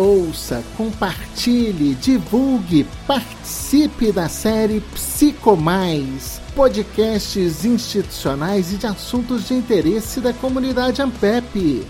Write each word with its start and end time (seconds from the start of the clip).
ouça, 0.00 0.64
compartilhe, 0.76 1.94
divulgue, 1.94 2.86
participe 3.06 4.10
da 4.10 4.28
série 4.28 4.80
Psicomais, 4.94 6.40
podcasts 6.56 7.64
institucionais 7.64 8.72
e 8.72 8.76
de 8.76 8.86
assuntos 8.86 9.46
de 9.46 9.54
interesse 9.54 10.20
da 10.20 10.32
comunidade 10.32 11.02
Ampep. 11.02 11.86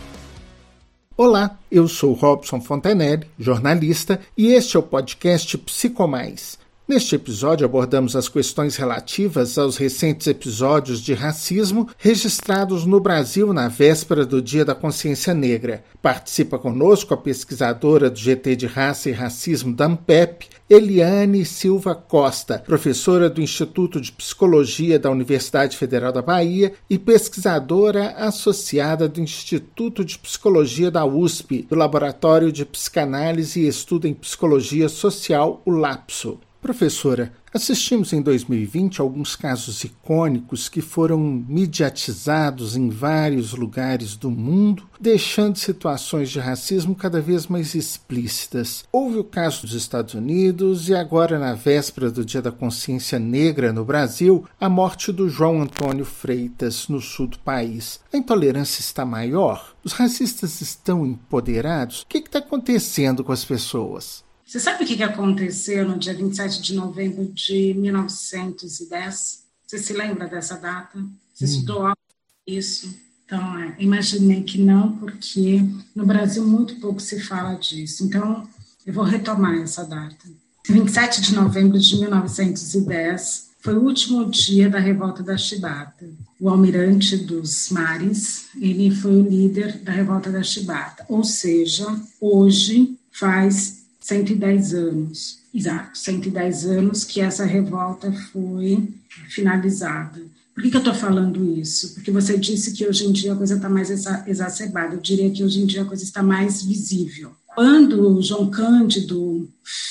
Olá, 1.17 1.57
eu 1.71 1.87
sou 1.87 2.13
Robson 2.13 2.61
Fontenelle, 2.61 3.27
jornalista, 3.39 4.21
e 4.37 4.49
este 4.49 4.77
é 4.77 4.81
o 4.81 4.83
podcast 4.83 5.57
Psicomais 5.59 6.59
Neste 6.91 7.15
episódio 7.15 7.65
abordamos 7.65 8.17
as 8.17 8.29
questões 8.29 8.75
relativas 8.75 9.57
aos 9.57 9.77
recentes 9.77 10.27
episódios 10.27 11.01
de 11.01 11.15
racismo 11.15 11.89
registrados 11.97 12.85
no 12.85 12.99
Brasil 12.99 13.53
na 13.53 13.69
véspera 13.69 14.27
do 14.27 14.43
Dia 14.43 14.65
da 14.65 14.75
Consciência 14.75 15.33
Negra. 15.33 15.85
Participa 16.03 16.59
conosco 16.59 17.15
a 17.15 17.17
pesquisadora 17.17 18.11
do 18.11 18.19
GT 18.19 18.57
de 18.57 18.67
Raça 18.67 19.09
e 19.09 19.13
Racismo 19.13 19.73
da 19.73 19.85
AMPEP, 19.85 20.49
Eliane 20.69 21.45
Silva 21.45 21.95
Costa, 21.95 22.59
professora 22.67 23.31
do 23.31 23.41
Instituto 23.41 24.01
de 24.01 24.11
Psicologia 24.11 24.99
da 24.99 25.13
Universidade 25.13 25.77
Federal 25.77 26.11
da 26.11 26.23
Bahia 26.23 26.73
e 26.91 26.99
pesquisadora 26.99 28.17
associada 28.17 29.09
do 29.09 29.21
Instituto 29.21 30.05
de 30.05 30.19
Psicologia 30.19 30.91
da 30.91 31.05
USP, 31.05 31.69
do 31.71 31.77
Laboratório 31.77 32.51
de 32.51 32.65
Psicanálise 32.65 33.61
e 33.61 33.69
Estudo 33.69 34.09
em 34.09 34.13
Psicologia 34.13 34.89
Social, 34.89 35.63
o 35.65 35.71
LAPSO. 35.71 36.50
Professora, 36.61 37.33
assistimos 37.55 38.13
em 38.13 38.21
2020 38.21 39.01
alguns 39.01 39.35
casos 39.35 39.83
icônicos 39.83 40.69
que 40.69 40.83
foram 40.83 41.19
mediatizados 41.19 42.77
em 42.77 42.91
vários 42.91 43.55
lugares 43.55 44.15
do 44.15 44.31
mundo, 44.31 44.87
deixando 45.01 45.57
situações 45.57 46.29
de 46.29 46.39
racismo 46.39 46.95
cada 46.95 47.19
vez 47.19 47.47
mais 47.47 47.75
explícitas. 47.75 48.85
Houve 48.93 49.19
o 49.19 49.25
caso 49.25 49.63
dos 49.63 49.73
Estados 49.73 50.13
Unidos 50.13 50.91
e 50.91 50.95
agora, 50.95 51.39
na 51.39 51.55
véspera 51.55 52.11
do 52.11 52.27
Dia 52.27 52.43
da 52.43 52.53
Consciência 52.53 53.19
Negra 53.19 53.73
no 53.73 53.85
Brasil, 53.85 54.45
a 54.61 54.69
morte 54.69 55.11
do 55.11 55.31
João 55.31 55.63
Antônio 55.63 56.05
Freitas 56.05 56.89
no 56.89 57.01
sul 57.01 57.29
do 57.29 57.39
país. 57.39 58.01
A 58.13 58.19
intolerância 58.19 58.81
está 58.81 59.07
maior? 59.07 59.75
Os 59.83 59.95
racistas 59.95 60.61
estão 60.61 61.07
empoderados? 61.07 62.03
O 62.03 62.07
que 62.07 62.19
está 62.19 62.39
acontecendo 62.39 63.25
com 63.25 63.33
as 63.33 63.47
pessoas? 63.47 64.29
Você 64.51 64.59
sabe 64.59 64.83
o 64.83 64.87
que 64.87 65.01
aconteceu 65.01 65.87
no 65.87 65.97
dia 65.97 66.13
27 66.13 66.61
de 66.61 66.75
novembro 66.75 67.25
de 67.27 67.73
1910? 67.73 69.45
Você 69.65 69.79
se 69.79 69.93
lembra 69.93 70.27
dessa 70.27 70.57
data? 70.57 70.99
Você 71.33 71.45
hum. 71.45 71.49
estudou 71.49 71.87
algo 71.87 71.97
isso? 72.45 72.93
Então, 73.25 73.57
é, 73.61 73.77
imaginei 73.79 74.43
que 74.43 74.61
não, 74.61 74.97
porque 74.97 75.63
no 75.95 76.05
Brasil 76.05 76.45
muito 76.45 76.81
pouco 76.81 76.99
se 76.99 77.21
fala 77.21 77.55
disso. 77.55 78.03
Então, 78.03 78.45
eu 78.85 78.93
vou 78.93 79.05
retomar 79.05 79.55
essa 79.55 79.85
data. 79.85 80.29
27 80.69 81.23
de 81.23 81.33
novembro 81.33 81.79
de 81.79 82.01
1910 82.01 83.51
foi 83.61 83.75
o 83.75 83.85
último 83.85 84.29
dia 84.29 84.69
da 84.69 84.81
revolta 84.81 85.23
da 85.23 85.39
Chibata. 85.39 86.11
O 86.41 86.49
almirante 86.49 87.17
dos 87.19 87.71
mares, 87.71 88.47
ele 88.61 88.91
foi 88.91 89.13
o 89.13 89.23
líder 89.23 89.79
da 89.79 89.93
revolta 89.93 90.29
da 90.29 90.43
Chibata. 90.43 91.07
Ou 91.09 91.23
seja, 91.23 91.87
hoje 92.21 92.99
faz 93.13 93.80
110 94.01 94.75
anos, 94.75 95.39
exato, 95.55 95.97
110 95.99 96.65
anos 96.67 97.05
que 97.05 97.21
essa 97.21 97.45
revolta 97.45 98.11
foi 98.33 98.89
finalizada. 99.29 100.21
Por 100.55 100.63
que, 100.63 100.71
que 100.71 100.77
eu 100.77 100.81
estou 100.81 100.95
falando 100.95 101.59
isso? 101.59 101.95
Porque 101.95 102.11
você 102.11 102.37
disse 102.37 102.73
que 102.73 102.87
hoje 102.87 103.07
em 103.07 103.13
dia 103.13 103.33
a 103.33 103.37
coisa 103.37 103.55
está 103.55 103.69
mais 103.69 103.91
exacerbada. 104.27 104.95
Eu 104.95 105.01
diria 105.01 105.31
que 105.31 105.45
hoje 105.45 105.61
em 105.61 105.67
dia 105.67 105.83
a 105.83 105.87
coisa 105.87 106.03
está 106.03 106.23
mais 106.23 106.63
visível. 106.63 107.33
Quando 107.55 108.21
João 108.21 108.51
Cândido 108.51 109.49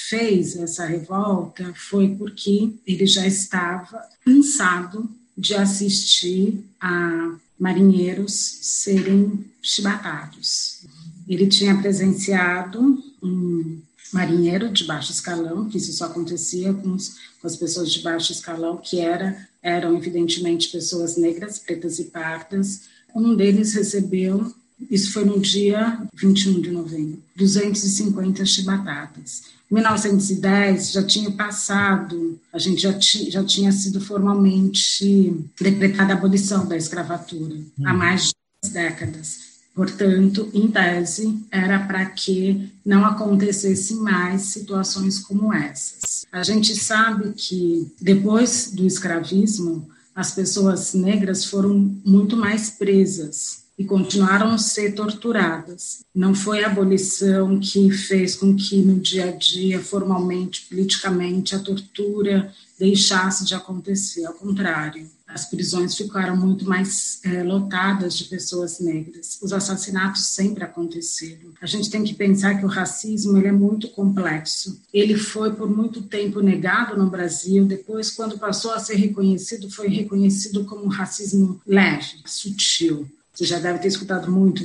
fez 0.09 0.55
essa 0.55 0.85
revolta, 0.85 1.73
foi 1.75 2.15
porque 2.15 2.73
ele 2.85 3.05
já 3.05 3.25
estava 3.25 4.01
cansado 4.23 5.09
de 5.37 5.55
assistir 5.55 6.63
a 6.79 7.35
marinheiros 7.59 8.33
serem 8.61 9.45
chibatados. 9.61 10.85
Ele 11.27 11.47
tinha 11.47 11.77
presenciado 11.77 13.03
um 13.21 13.81
marinheiro 14.11 14.71
de 14.71 14.83
baixo 14.83 15.11
escalão, 15.11 15.67
que 15.67 15.77
isso 15.77 15.93
só 15.93 16.05
acontecia 16.05 16.73
com, 16.73 16.93
os, 16.93 17.15
com 17.41 17.47
as 17.47 17.55
pessoas 17.55 17.91
de 17.91 18.01
baixo 18.01 18.31
escalão, 18.31 18.77
que 18.77 18.99
era, 18.99 19.47
eram 19.61 19.95
evidentemente 19.95 20.69
pessoas 20.69 21.17
negras, 21.17 21.59
pretas 21.59 21.99
e 21.99 22.05
pardas. 22.05 22.81
Um 23.15 23.35
deles 23.35 23.73
recebeu, 23.73 24.53
isso 24.89 25.11
foi 25.11 25.25
no 25.25 25.39
dia 25.39 26.01
21 26.15 26.61
de 26.61 26.71
novembro, 26.71 27.21
250 27.35 28.45
chibatadas. 28.45 29.43
Em 29.69 29.75
1910 29.75 30.91
já 30.91 31.03
tinha 31.03 31.31
passado, 31.31 32.39
a 32.51 32.57
gente 32.57 32.81
já, 32.81 32.93
ti, 32.93 33.29
já 33.29 33.43
tinha 33.43 33.71
sido 33.71 34.01
formalmente 34.01 35.35
decretada 35.59 36.13
a 36.13 36.17
abolição 36.17 36.65
da 36.65 36.75
escravatura, 36.75 37.55
hum. 37.55 37.85
há 37.85 37.93
mais 37.93 38.27
de 38.27 38.33
duas 38.63 38.73
décadas. 38.73 39.58
Portanto, 39.79 40.49
em 40.53 40.67
tese, 40.67 41.41
era 41.49 41.79
para 41.79 42.05
que 42.07 42.69
não 42.85 43.05
acontecesse 43.05 43.95
mais 43.95 44.41
situações 44.41 45.19
como 45.19 45.53
essas. 45.53 46.25
A 46.29 46.43
gente 46.43 46.75
sabe 46.75 47.31
que 47.31 47.89
depois 48.01 48.71
do 48.73 48.85
escravismo, 48.85 49.87
as 50.13 50.35
pessoas 50.35 50.93
negras 50.93 51.45
foram 51.45 51.95
muito 52.03 52.35
mais 52.35 52.69
presas 52.69 53.63
e 53.77 53.85
continuaram 53.85 54.49
a 54.51 54.57
ser 54.57 54.95
torturadas. 54.95 55.99
Não 56.13 56.35
foi 56.35 56.65
a 56.65 56.67
abolição 56.67 57.57
que 57.57 57.89
fez 57.89 58.35
com 58.35 58.57
que 58.57 58.81
no 58.81 58.99
dia 58.99 59.29
a 59.29 59.31
dia, 59.31 59.79
formalmente, 59.79 60.65
politicamente, 60.69 61.55
a 61.55 61.59
tortura 61.59 62.53
deixasse 62.77 63.45
de 63.45 63.55
acontecer, 63.55 64.25
ao 64.25 64.33
contrário 64.33 65.09
as 65.29 65.45
prisões 65.45 65.95
ficaram 65.95 66.35
muito 66.35 66.67
mais 66.67 67.19
é, 67.23 67.43
lotadas 67.43 68.17
de 68.17 68.25
pessoas 68.25 68.79
negras. 68.79 69.37
Os 69.41 69.53
assassinatos 69.53 70.25
sempre 70.25 70.63
aconteceram. 70.63 71.51
A 71.61 71.67
gente 71.67 71.89
tem 71.89 72.03
que 72.03 72.15
pensar 72.15 72.57
que 72.57 72.65
o 72.65 72.69
racismo 72.69 73.37
ele 73.37 73.47
é 73.47 73.51
muito 73.51 73.89
complexo. 73.89 74.81
Ele 74.91 75.15
foi 75.15 75.53
por 75.53 75.69
muito 75.69 76.01
tempo 76.01 76.41
negado 76.41 76.97
no 76.97 77.09
Brasil. 77.09 77.65
Depois, 77.65 78.09
quando 78.09 78.39
passou 78.39 78.71
a 78.71 78.79
ser 78.79 78.95
reconhecido, 78.95 79.69
foi 79.69 79.87
reconhecido 79.87 80.65
como 80.65 80.85
um 80.85 80.89
racismo 80.89 81.61
leve, 81.65 82.21
sutil. 82.25 83.07
Você 83.39 83.45
já 83.45 83.57
deve 83.57 83.79
ter 83.79 83.87
escutado 83.87 84.29
muito 84.29 84.61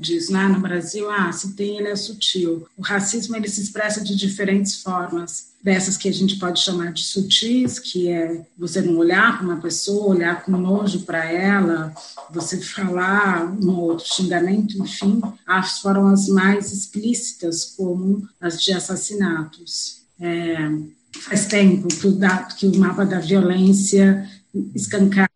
disso, 0.00 0.32
né? 0.32 0.48
No 0.48 0.58
Brasil, 0.58 1.08
ah, 1.08 1.30
se 1.30 1.52
tem, 1.52 1.78
ele 1.78 1.86
é 1.86 1.94
sutil. 1.94 2.66
O 2.76 2.82
racismo, 2.82 3.36
ele 3.36 3.48
se 3.48 3.62
expressa 3.62 4.02
de 4.02 4.16
diferentes 4.16 4.82
formas. 4.82 5.54
Dessas 5.62 5.96
que 5.96 6.08
a 6.08 6.12
gente 6.12 6.34
pode 6.36 6.58
chamar 6.58 6.92
de 6.92 7.04
sutis, 7.04 7.78
que 7.78 8.08
é 8.08 8.44
você 8.58 8.80
não 8.80 8.96
olhar 8.96 9.38
para 9.38 9.46
uma 9.46 9.60
pessoa, 9.60 10.12
olhar 10.16 10.42
com 10.42 10.50
nojo 10.56 11.02
para 11.02 11.24
ela, 11.24 11.94
você 12.28 12.60
falar 12.60 13.46
um 13.46 13.70
outro 13.78 14.12
xingamento, 14.12 14.76
enfim. 14.76 15.22
As 15.46 15.78
foram 15.78 16.08
as 16.08 16.26
mais 16.26 16.72
explícitas, 16.72 17.76
como 17.76 18.28
as 18.40 18.60
de 18.60 18.72
assassinatos. 18.72 20.02
É, 20.20 20.68
faz 21.20 21.46
tempo 21.46 21.86
que 21.86 22.08
o, 22.08 22.18
que 22.56 22.66
o 22.66 22.76
mapa 22.76 23.06
da 23.06 23.20
violência 23.20 24.28
escancara 24.74 25.30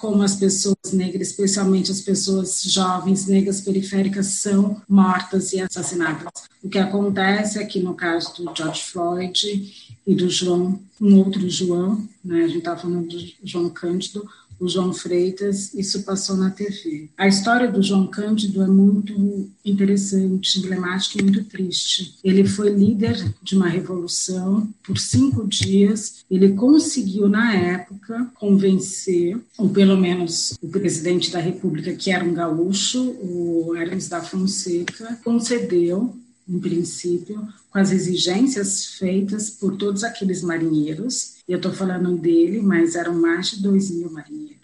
como 0.00 0.22
as 0.22 0.36
pessoas 0.36 0.92
negras, 0.92 1.28
especialmente 1.28 1.90
as 1.90 2.00
pessoas 2.00 2.62
jovens 2.62 3.26
negras 3.26 3.60
periféricas, 3.60 4.26
são 4.26 4.80
mortas 4.88 5.52
e 5.52 5.60
assassinadas. 5.60 6.32
O 6.62 6.68
que 6.68 6.78
acontece 6.78 7.58
é 7.58 7.64
que 7.64 7.80
no 7.80 7.94
caso 7.94 8.34
do 8.36 8.56
George 8.56 8.82
Floyd 8.82 9.98
e 10.06 10.14
do 10.14 10.30
João, 10.30 10.80
um 11.00 11.18
outro 11.18 11.48
João, 11.48 12.08
né, 12.24 12.44
a 12.44 12.48
gente 12.48 12.58
estava 12.58 12.80
falando 12.80 13.08
do 13.08 13.18
João 13.42 13.68
Cândido, 13.70 14.28
o 14.60 14.68
João 14.68 14.92
Freitas, 14.92 15.72
isso 15.74 16.02
passou 16.02 16.36
na 16.36 16.50
TV. 16.50 17.08
A 17.16 17.28
história 17.28 17.70
do 17.70 17.82
João 17.82 18.06
Cândido 18.06 18.62
é 18.62 18.66
muito 18.66 19.48
interessante, 19.64 20.58
emblemática 20.58 21.18
e 21.18 21.22
muito 21.22 21.44
triste. 21.44 22.14
Ele 22.24 22.46
foi 22.46 22.70
líder 22.70 23.34
de 23.42 23.56
uma 23.56 23.68
revolução 23.68 24.68
por 24.82 24.98
cinco 24.98 25.46
dias. 25.46 26.24
Ele 26.30 26.52
conseguiu, 26.52 27.28
na 27.28 27.54
época, 27.54 28.30
convencer, 28.34 29.38
ou 29.56 29.68
pelo 29.68 29.96
menos 29.96 30.54
o 30.62 30.68
presidente 30.68 31.30
da 31.30 31.38
República, 31.38 31.92
que 31.94 32.10
era 32.10 32.24
um 32.24 32.34
gaúcho, 32.34 33.02
o 33.20 33.74
Hermes 33.76 34.08
da 34.08 34.20
Fonseca, 34.20 35.18
concedeu 35.22 36.14
em 36.48 36.58
princípio, 36.58 37.46
com 37.70 37.78
as 37.78 37.92
exigências 37.92 38.86
feitas 38.86 39.50
por 39.50 39.76
todos 39.76 40.02
aqueles 40.02 40.42
marinheiros. 40.42 41.36
Eu 41.46 41.58
estou 41.58 41.72
falando 41.72 42.16
dele, 42.16 42.62
mas 42.62 42.94
eram 42.94 43.14
mais 43.14 43.50
de 43.50 43.62
2 43.62 43.90
mil 43.90 44.10
marinheiros. 44.10 44.57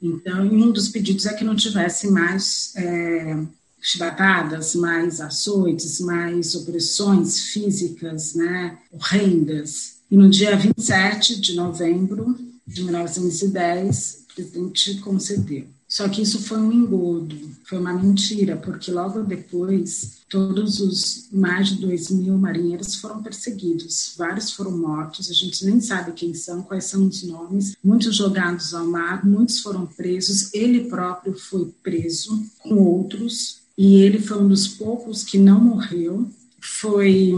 Então, 0.00 0.42
um 0.42 0.70
dos 0.70 0.88
pedidos 0.88 1.26
é 1.26 1.34
que 1.34 1.44
não 1.44 1.56
tivesse 1.56 2.08
mais 2.08 2.72
é, 2.76 3.36
chibatadas, 3.80 4.74
mais 4.74 5.20
açoites, 5.20 6.00
mais 6.00 6.54
opressões 6.54 7.40
físicas, 7.50 8.34
né, 8.34 8.78
horrendas. 8.92 9.98
E 10.10 10.16
no 10.16 10.30
dia 10.30 10.56
27 10.56 11.40
de 11.40 11.54
novembro 11.54 12.36
de 12.66 12.84
1910, 12.84 14.26
presidente 14.34 14.98
concedeu. 15.00 15.66
Só 15.88 16.06
que 16.06 16.20
isso 16.20 16.42
foi 16.42 16.58
um 16.58 16.70
engodo, 16.70 17.34
foi 17.64 17.78
uma 17.78 17.94
mentira, 17.94 18.56
porque 18.56 18.92
logo 18.92 19.22
depois 19.22 20.18
todos 20.28 20.80
os 20.80 21.28
mais 21.32 21.68
de 21.68 21.76
2 21.76 22.10
mil 22.10 22.36
marinheiros 22.36 22.96
foram 22.96 23.22
perseguidos, 23.22 24.14
vários 24.18 24.52
foram 24.52 24.76
mortos, 24.76 25.30
a 25.30 25.32
gente 25.32 25.64
nem 25.64 25.80
sabe 25.80 26.12
quem 26.12 26.34
são, 26.34 26.62
quais 26.62 26.84
são 26.84 27.06
os 27.06 27.22
nomes, 27.22 27.74
muitos 27.82 28.16
jogados 28.16 28.74
ao 28.74 28.86
mar, 28.86 29.24
muitos 29.24 29.60
foram 29.60 29.86
presos, 29.86 30.52
ele 30.52 30.90
próprio 30.90 31.32
foi 31.38 31.72
preso 31.82 32.44
com 32.58 32.74
outros, 32.74 33.60
e 33.76 34.02
ele 34.02 34.20
foi 34.20 34.42
um 34.42 34.48
dos 34.48 34.68
poucos 34.68 35.24
que 35.24 35.38
não 35.38 35.58
morreu, 35.58 36.28
foi 36.60 37.32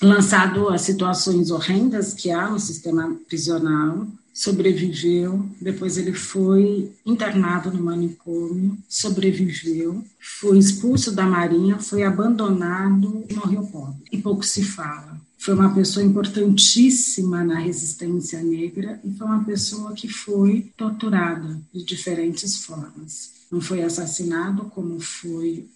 lançado 0.00 0.68
a 0.68 0.76
situações 0.76 1.52
horrendas 1.52 2.14
que 2.14 2.32
há 2.32 2.50
no 2.50 2.58
sistema 2.58 3.16
prisional, 3.28 4.08
sobreviveu, 4.32 5.44
depois 5.60 5.96
ele 5.98 6.12
foi 6.12 6.90
internado 7.04 7.70
no 7.70 7.82
manicômio, 7.82 8.78
sobreviveu, 8.88 10.02
foi 10.40 10.58
expulso 10.58 11.12
da 11.12 11.26
marinha, 11.26 11.78
foi 11.78 12.02
abandonado 12.02 13.24
morreu 13.34 13.66
pobre. 13.66 14.02
E 14.10 14.18
pouco 14.18 14.44
se 14.44 14.64
fala. 14.64 15.20
Foi 15.38 15.54
uma 15.54 15.74
pessoa 15.74 16.04
importantíssima 16.04 17.42
na 17.42 17.58
resistência 17.58 18.40
negra 18.42 19.00
e 19.04 19.12
foi 19.12 19.26
uma 19.26 19.44
pessoa 19.44 19.92
que 19.92 20.08
foi 20.08 20.72
torturada 20.76 21.60
de 21.74 21.84
diferentes 21.84 22.58
formas 22.64 23.42
não 23.52 23.60
foi 23.60 23.82
assassinado 23.82 24.64
como 24.70 24.98
foi 24.98 25.68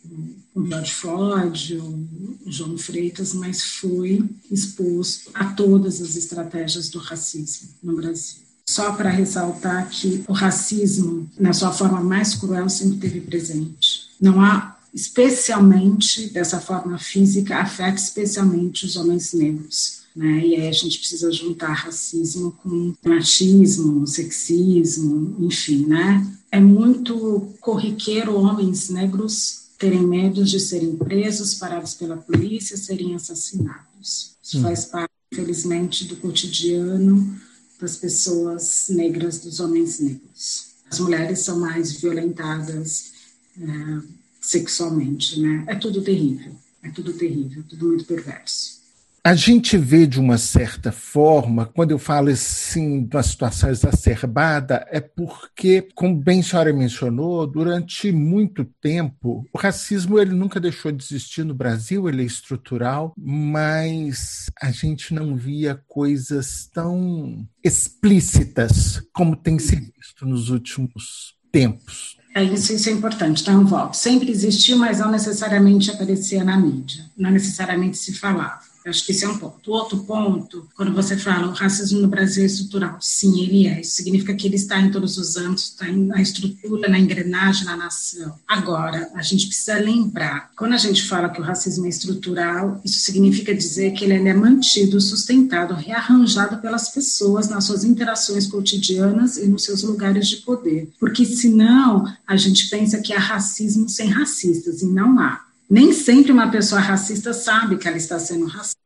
o 0.55 0.67
George 0.67 0.95
Floyd 0.95 1.77
o 1.77 2.51
João 2.51 2.79
Freitas, 2.79 3.35
mas 3.35 3.63
foi 3.63 4.25
exposto 4.51 5.31
a 5.35 5.53
todas 5.53 6.01
as 6.01 6.17
estratégias 6.17 6.89
do 6.89 6.99
racismo 6.99 7.69
no 7.83 7.95
Brasil. 7.95 8.46
Só 8.69 8.93
para 8.93 9.11
ressaltar 9.11 9.89
que 9.89 10.25
o 10.27 10.33
racismo, 10.33 11.31
na 11.39 11.53
sua 11.53 11.71
forma 11.71 12.01
mais 12.01 12.35
cruel, 12.35 12.69
sempre 12.69 12.99
teve 12.99 13.21
presente. 13.21 14.09
Não 14.21 14.41
há, 14.41 14.77
especialmente 14.93 16.31
dessa 16.31 16.61
forma 16.61 16.99
física, 16.99 17.59
afeta 17.59 17.97
especialmente 17.97 18.85
os 18.85 18.97
homens 18.97 19.33
negros. 19.33 20.01
Né? 20.17 20.47
E 20.47 20.57
aí 20.57 20.69
a 20.69 20.73
gente 20.73 20.99
precisa 20.99 21.31
juntar 21.31 21.73
racismo 21.75 22.59
com 22.63 22.93
machismo, 23.07 24.07
sexismo, 24.07 25.37
enfim, 25.41 25.87
né? 25.87 26.27
É 26.51 26.59
muito 26.59 27.55
corriqueiro 27.61 28.35
homens 28.35 28.89
negros 28.89 29.67
terem 29.79 30.07
medo 30.07 30.43
de 30.43 30.59
serem 30.59 30.97
presos, 30.97 31.55
parados 31.55 31.95
pela 31.95 32.17
polícia, 32.17 32.77
serem 32.77 33.15
assassinados. 33.15 34.37
Isso 34.43 34.59
hum. 34.59 34.63
faz 34.63 34.87
parte, 34.87 35.13
infelizmente, 35.33 36.05
do 36.05 36.17
cotidiano 36.17 37.39
das 37.81 37.97
pessoas 37.97 38.87
negras, 38.89 39.41
dos 39.41 39.61
homens 39.61 39.99
negros. 40.01 40.67
As 40.91 41.01
mulheres 41.01 41.41
são 41.41 41.59
mais 41.59 41.93
violentadas 41.93 43.13
é, 43.59 44.03
sexualmente, 44.41 45.41
né? 45.41 45.65
É 45.67 45.75
tudo 45.75 46.03
terrível, 46.03 46.55
é 46.83 46.91
tudo 46.91 47.13
terrível, 47.13 47.65
tudo 47.69 47.89
muito 47.89 48.05
perverso. 48.05 48.86
A 49.27 49.35
gente 49.35 49.77
vê 49.77 50.07
de 50.07 50.21
uma 50.21 50.39
certa 50.39 50.93
forma, 50.93 51.67
quando 51.67 51.91
eu 51.91 51.99
falo 51.99 52.29
assim, 52.29 53.05
de 53.05 53.17
uma 53.17 53.25
situação 53.25 53.69
exacerbada, 53.69 54.87
é 54.89 55.01
porque, 55.01 55.89
como 55.97 56.15
bem 56.15 56.39
a 56.39 56.43
senhora 56.45 56.73
mencionou, 56.73 57.45
durante 57.45 58.13
muito 58.13 58.65
tempo, 58.81 59.45
o 59.53 59.59
racismo 59.59 60.17
ele 60.21 60.33
nunca 60.33 60.61
deixou 60.61 60.93
de 60.93 61.03
existir 61.03 61.45
no 61.45 61.57
Brasil, 61.57 62.09
ele 62.09 62.23
é 62.23 62.25
estrutural, 62.25 63.15
mas 63.19 64.49
a 64.63 64.71
gente 64.71 65.13
não 65.13 65.35
via 65.35 65.75
coisas 65.89 66.71
tão 66.73 67.45
explícitas 67.65 69.03
como 69.13 69.35
tem 69.35 69.59
se 69.59 69.75
visto 69.75 70.25
nos 70.25 70.51
últimos 70.51 71.35
tempos. 71.51 72.17
É 72.33 72.45
isso, 72.45 72.73
isso 72.73 72.89
é 72.89 72.93
importante, 72.93 73.43
tá? 73.43 73.53
Voto. 73.57 73.97
Sempre 73.97 74.31
existiu, 74.31 74.79
mas 74.79 75.01
não 75.01 75.11
necessariamente 75.11 75.91
aparecia 75.91 76.45
na 76.45 76.57
mídia, 76.57 77.07
não 77.19 77.33
necessariamente 77.33 77.97
se 77.97 78.15
falava. 78.15 78.76
Acho 78.87 79.05
que 79.05 79.13
esse 79.13 79.25
é 79.25 79.29
um 79.29 79.37
ponto. 79.39 79.71
Outro 79.71 79.99
ponto, 80.05 80.69
quando 80.77 80.95
você 80.95 81.17
fala 81.17 81.49
o 81.49 81.53
racismo 81.53 82.01
no 82.01 82.09
Brasil 82.09 82.45
é 82.45 82.47
estrutural, 82.47 82.99
sim, 83.01 83.43
ele 83.43 83.67
é. 83.67 83.81
Isso 83.81 83.97
significa 83.97 84.35
que 84.35 84.47
ele 84.47 84.57
está 84.57 84.81
em 84.81 84.91
todos 84.91 85.19
os 85.19 85.37
âmbitos, 85.37 85.65
está 85.65 85.87
na 85.91 86.23
estrutura, 86.23 86.89
na 86.89 86.99
engrenagem, 86.99 87.65
na 87.65 87.77
nação. 87.77 88.39
Agora, 88.47 89.11
a 89.15 89.23
gente 89.23 89.47
precisa 89.47 89.79
lembrar, 89.79 90.51
quando 90.57 90.75
a 90.75 90.79
gente 90.79 91.03
fala 91.03 91.29
que 91.29 91.41
o 91.41 91.45
racismo 91.45 91.87
é 91.87 91.89
estrutural, 91.89 92.81
isso 92.85 93.01
significa 93.01 93.55
dizer 93.55 93.93
que 93.93 94.05
ele 94.05 94.15
é 94.29 94.35
mantido, 94.35 95.01
sustentado, 95.01 95.75
rearranjado 95.75 96.59
pelas 96.59 96.89
pessoas 96.89 97.49
nas 97.49 97.65
suas 97.65 97.85
interações 97.85 98.47
cotidianas 98.47 99.37
e 99.37 99.47
nos 99.47 99.65
seus 99.65 99.83
lugares 99.83 100.29
de 100.29 100.37
poder. 100.37 100.91
Porque 101.01 101.25
senão 101.25 102.05
a 102.27 102.37
gente 102.37 102.69
pensa 102.69 103.01
que 103.01 103.13
há 103.13 103.19
racismo 103.19 103.89
sem 103.89 104.09
racistas, 104.09 104.83
e 104.83 104.87
não 104.87 105.19
há. 105.19 105.46
Nem 105.69 105.93
sempre 105.93 106.33
uma 106.33 106.51
pessoa 106.51 106.81
racista 106.81 107.33
sabe 107.33 107.77
que 107.77 107.89
ela 107.89 107.97
está 107.97 108.19
sendo 108.19 108.47
racista. 108.47 108.77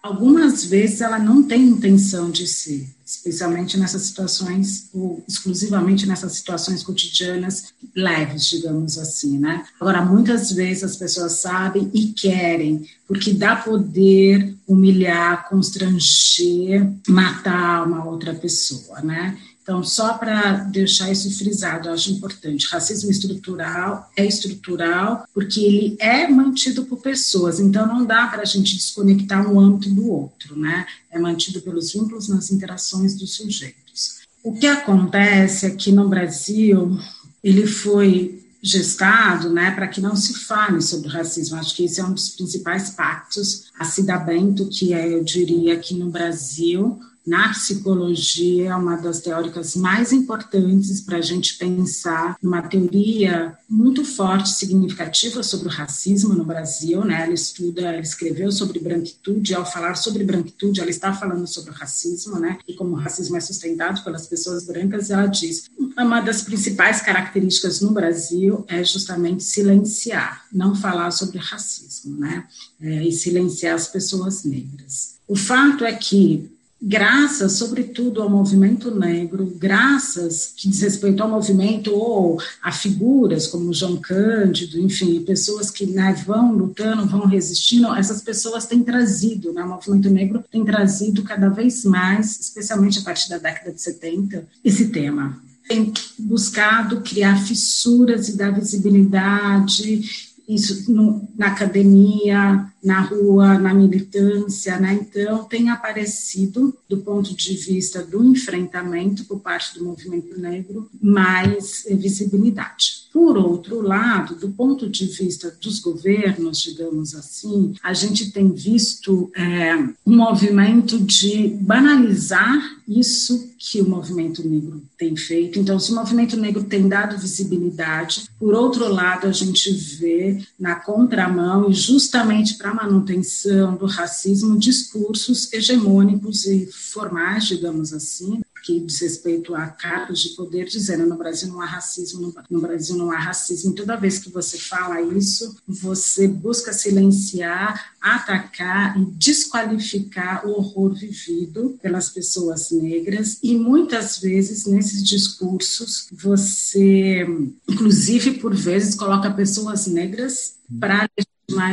Algumas 0.00 0.64
vezes 0.64 1.00
ela 1.00 1.18
não 1.18 1.42
tem 1.42 1.60
intenção 1.60 2.30
de 2.30 2.46
ser, 2.46 2.88
especialmente 3.04 3.76
nessas 3.76 4.02
situações, 4.02 4.88
ou 4.94 5.24
exclusivamente 5.26 6.06
nessas 6.06 6.32
situações 6.34 6.84
cotidianas 6.84 7.74
leves, 7.96 8.46
digamos 8.46 8.96
assim, 8.96 9.38
né? 9.38 9.66
Agora, 9.80 10.00
muitas 10.04 10.52
vezes 10.52 10.84
as 10.84 10.96
pessoas 10.96 11.40
sabem 11.40 11.90
e 11.92 12.12
querem, 12.12 12.88
porque 13.08 13.32
dá 13.32 13.56
poder 13.56 14.56
humilhar, 14.68 15.48
constranger, 15.48 16.88
matar 17.08 17.84
uma 17.84 18.04
outra 18.04 18.32
pessoa, 18.32 19.00
né? 19.00 19.36
Então, 19.68 19.84
só 19.84 20.14
para 20.14 20.64
deixar 20.64 21.12
isso 21.12 21.30
frisado, 21.36 21.88
eu 21.88 21.92
acho 21.92 22.10
importante, 22.10 22.68
racismo 22.68 23.10
estrutural 23.10 24.10
é 24.16 24.24
estrutural 24.24 25.26
porque 25.34 25.60
ele 25.60 25.96
é 26.00 26.26
mantido 26.26 26.86
por 26.86 27.02
pessoas, 27.02 27.60
então 27.60 27.86
não 27.86 28.06
dá 28.06 28.28
para 28.28 28.40
a 28.40 28.46
gente 28.46 28.74
desconectar 28.74 29.46
um 29.46 29.60
âmbito 29.60 29.94
do 29.94 30.10
outro, 30.10 30.58
né? 30.58 30.86
É 31.10 31.18
mantido 31.18 31.60
pelos 31.60 31.92
vínculos 31.92 32.30
nas 32.30 32.50
interações 32.50 33.14
dos 33.14 33.34
sujeitos. 33.34 34.20
O 34.42 34.54
que 34.54 34.66
acontece 34.66 35.66
é 35.66 35.70
que 35.70 35.92
no 35.92 36.08
Brasil 36.08 36.98
ele 37.44 37.66
foi 37.66 38.42
gestado 38.62 39.50
né, 39.50 39.70
para 39.72 39.86
que 39.86 40.00
não 40.00 40.16
se 40.16 40.32
fale 40.32 40.80
sobre 40.80 41.08
racismo. 41.08 41.58
Acho 41.58 41.76
que 41.76 41.84
esse 41.84 42.00
é 42.00 42.04
um 42.04 42.14
dos 42.14 42.30
principais 42.30 42.88
pactos, 42.88 43.66
acidamento 43.78 44.66
que 44.66 44.94
é, 44.94 45.12
eu 45.12 45.22
diria, 45.22 45.74
aqui 45.74 45.94
no 45.94 46.10
Brasil, 46.10 46.98
na 47.28 47.50
psicologia, 47.50 48.70
é 48.70 48.74
uma 48.74 48.96
das 48.96 49.20
teóricas 49.20 49.76
mais 49.76 50.12
importantes 50.12 51.00
para 51.02 51.18
a 51.18 51.22
gente 51.22 51.58
pensar 51.58 52.36
uma 52.42 52.62
teoria 52.62 53.56
muito 53.68 54.02
forte, 54.02 54.48
significativa 54.48 55.42
sobre 55.42 55.68
o 55.68 55.70
racismo 55.70 56.34
no 56.34 56.44
Brasil. 56.44 57.04
Né? 57.04 57.24
Ela 57.24 57.34
estuda, 57.34 57.82
ela 57.82 58.00
escreveu 58.00 58.50
sobre 58.50 58.78
branquitude, 58.78 59.54
ao 59.54 59.70
falar 59.70 59.94
sobre 59.94 60.24
branquitude, 60.24 60.80
ela 60.80 60.88
está 60.88 61.12
falando 61.12 61.46
sobre 61.46 61.70
o 61.70 61.74
racismo, 61.74 62.38
né? 62.38 62.58
e 62.66 62.72
como 62.72 62.92
o 62.92 62.98
racismo 62.98 63.36
é 63.36 63.40
sustentado 63.40 64.02
pelas 64.02 64.26
pessoas 64.26 64.64
brancas, 64.64 65.10
ela 65.10 65.26
diz 65.26 65.68
uma 65.98 66.20
das 66.20 66.42
principais 66.42 67.02
características 67.02 67.80
no 67.80 67.90
Brasil 67.90 68.64
é 68.68 68.82
justamente 68.84 69.42
silenciar, 69.42 70.46
não 70.52 70.74
falar 70.74 71.10
sobre 71.10 71.38
racismo, 71.38 72.16
né? 72.16 72.46
É, 72.80 73.04
e 73.04 73.12
silenciar 73.12 73.74
as 73.74 73.88
pessoas 73.88 74.44
negras. 74.44 75.16
O 75.26 75.36
fato 75.36 75.84
é 75.84 75.92
que 75.92 76.50
graças, 76.80 77.52
sobretudo, 77.52 78.22
ao 78.22 78.30
movimento 78.30 78.94
negro, 78.94 79.52
graças 79.58 80.52
que 80.56 80.68
diz 80.68 80.80
respeito 80.80 81.22
ao 81.22 81.28
movimento 81.28 81.92
ou 81.92 82.40
a 82.62 82.70
figuras 82.70 83.46
como 83.46 83.74
João 83.74 83.96
Cândido, 83.96 84.78
enfim, 84.80 85.20
pessoas 85.24 85.70
que 85.70 85.86
né, 85.86 86.14
vão 86.26 86.52
lutando, 86.52 87.06
vão 87.06 87.26
resistindo, 87.26 87.94
essas 87.94 88.22
pessoas 88.22 88.66
têm 88.66 88.82
trazido, 88.82 89.52
né, 89.52 89.62
o 89.64 89.68
movimento 89.68 90.08
negro 90.08 90.44
tem 90.50 90.64
trazido 90.64 91.22
cada 91.22 91.48
vez 91.48 91.84
mais, 91.84 92.38
especialmente 92.40 93.00
a 93.00 93.02
partir 93.02 93.28
da 93.28 93.38
década 93.38 93.72
de 93.72 93.82
70, 93.82 94.46
esse 94.64 94.88
tema. 94.88 95.42
Tem 95.68 95.92
buscado 96.18 97.02
criar 97.02 97.44
fissuras 97.44 98.28
e 98.28 98.36
dar 98.36 98.52
visibilidade 98.52 100.27
isso 100.48 100.90
no, 100.90 101.28
na 101.36 101.48
academia, 101.48 102.66
na 102.82 103.00
rua, 103.00 103.58
na 103.58 103.74
militância, 103.74 104.78
né? 104.80 104.94
Então, 104.94 105.44
tem 105.44 105.68
aparecido, 105.68 106.74
do 106.88 106.98
ponto 106.98 107.34
de 107.34 107.54
vista 107.54 108.02
do 108.02 108.24
enfrentamento 108.24 109.24
por 109.26 109.40
parte 109.40 109.78
do 109.78 109.84
movimento 109.84 110.40
negro, 110.40 110.88
mais 111.00 111.86
visibilidade. 111.90 113.07
Por 113.18 113.36
outro 113.36 113.80
lado, 113.80 114.36
do 114.36 114.48
ponto 114.50 114.88
de 114.88 115.04
vista 115.06 115.52
dos 115.60 115.80
governos, 115.80 116.62
digamos 116.62 117.16
assim, 117.16 117.74
a 117.82 117.92
gente 117.92 118.30
tem 118.30 118.52
visto 118.52 119.28
é, 119.34 119.74
um 120.06 120.16
movimento 120.16 120.96
de 121.00 121.48
banalizar 121.60 122.78
isso 122.86 123.52
que 123.58 123.82
o 123.82 123.88
movimento 123.88 124.48
negro 124.48 124.82
tem 124.96 125.16
feito. 125.16 125.58
Então, 125.58 125.80
se 125.80 125.90
o 125.90 125.96
movimento 125.96 126.36
negro 126.36 126.62
tem 126.62 126.88
dado 126.88 127.18
visibilidade, 127.18 128.30
por 128.38 128.54
outro 128.54 128.88
lado, 128.88 129.26
a 129.26 129.32
gente 129.32 129.72
vê 129.72 130.40
na 130.58 130.76
contramão, 130.76 131.68
e 131.68 131.74
justamente 131.74 132.54
para 132.54 132.70
a 132.70 132.74
manutenção 132.74 133.76
do 133.76 133.84
racismo, 133.84 134.58
discursos 134.58 135.52
hegemônicos 135.52 136.46
e 136.46 136.66
formais, 136.66 137.46
digamos 137.46 137.92
assim, 137.92 138.40
que 138.68 138.80
diz 138.80 139.00
respeito 139.00 139.54
a 139.54 139.66
cargos 139.66 140.20
de 140.20 140.28
poder, 140.36 140.66
dizendo 140.66 141.06
no 141.06 141.16
Brasil 141.16 141.48
não 141.48 141.62
há 141.62 141.64
racismo, 141.64 142.34
no 142.50 142.60
Brasil 142.60 142.96
não 142.96 143.10
há 143.10 143.16
racismo. 143.16 143.72
E 143.72 143.74
toda 143.74 143.96
vez 143.96 144.18
que 144.18 144.30
você 144.30 144.58
fala 144.58 145.00
isso, 145.00 145.56
você 145.66 146.28
busca 146.28 146.70
silenciar, 146.74 147.94
atacar 147.98 149.00
e 149.00 149.06
desqualificar 149.06 150.46
o 150.46 150.50
horror 150.50 150.92
vivido 150.92 151.78
pelas 151.80 152.10
pessoas 152.10 152.70
negras. 152.70 153.38
E 153.42 153.56
muitas 153.56 154.18
vezes, 154.18 154.66
nesses 154.66 155.02
discursos, 155.02 156.06
você, 156.12 157.26
inclusive 157.66 158.32
por 158.32 158.54
vezes, 158.54 158.94
coloca 158.94 159.30
pessoas 159.30 159.86
negras 159.86 160.56
para 160.78 161.08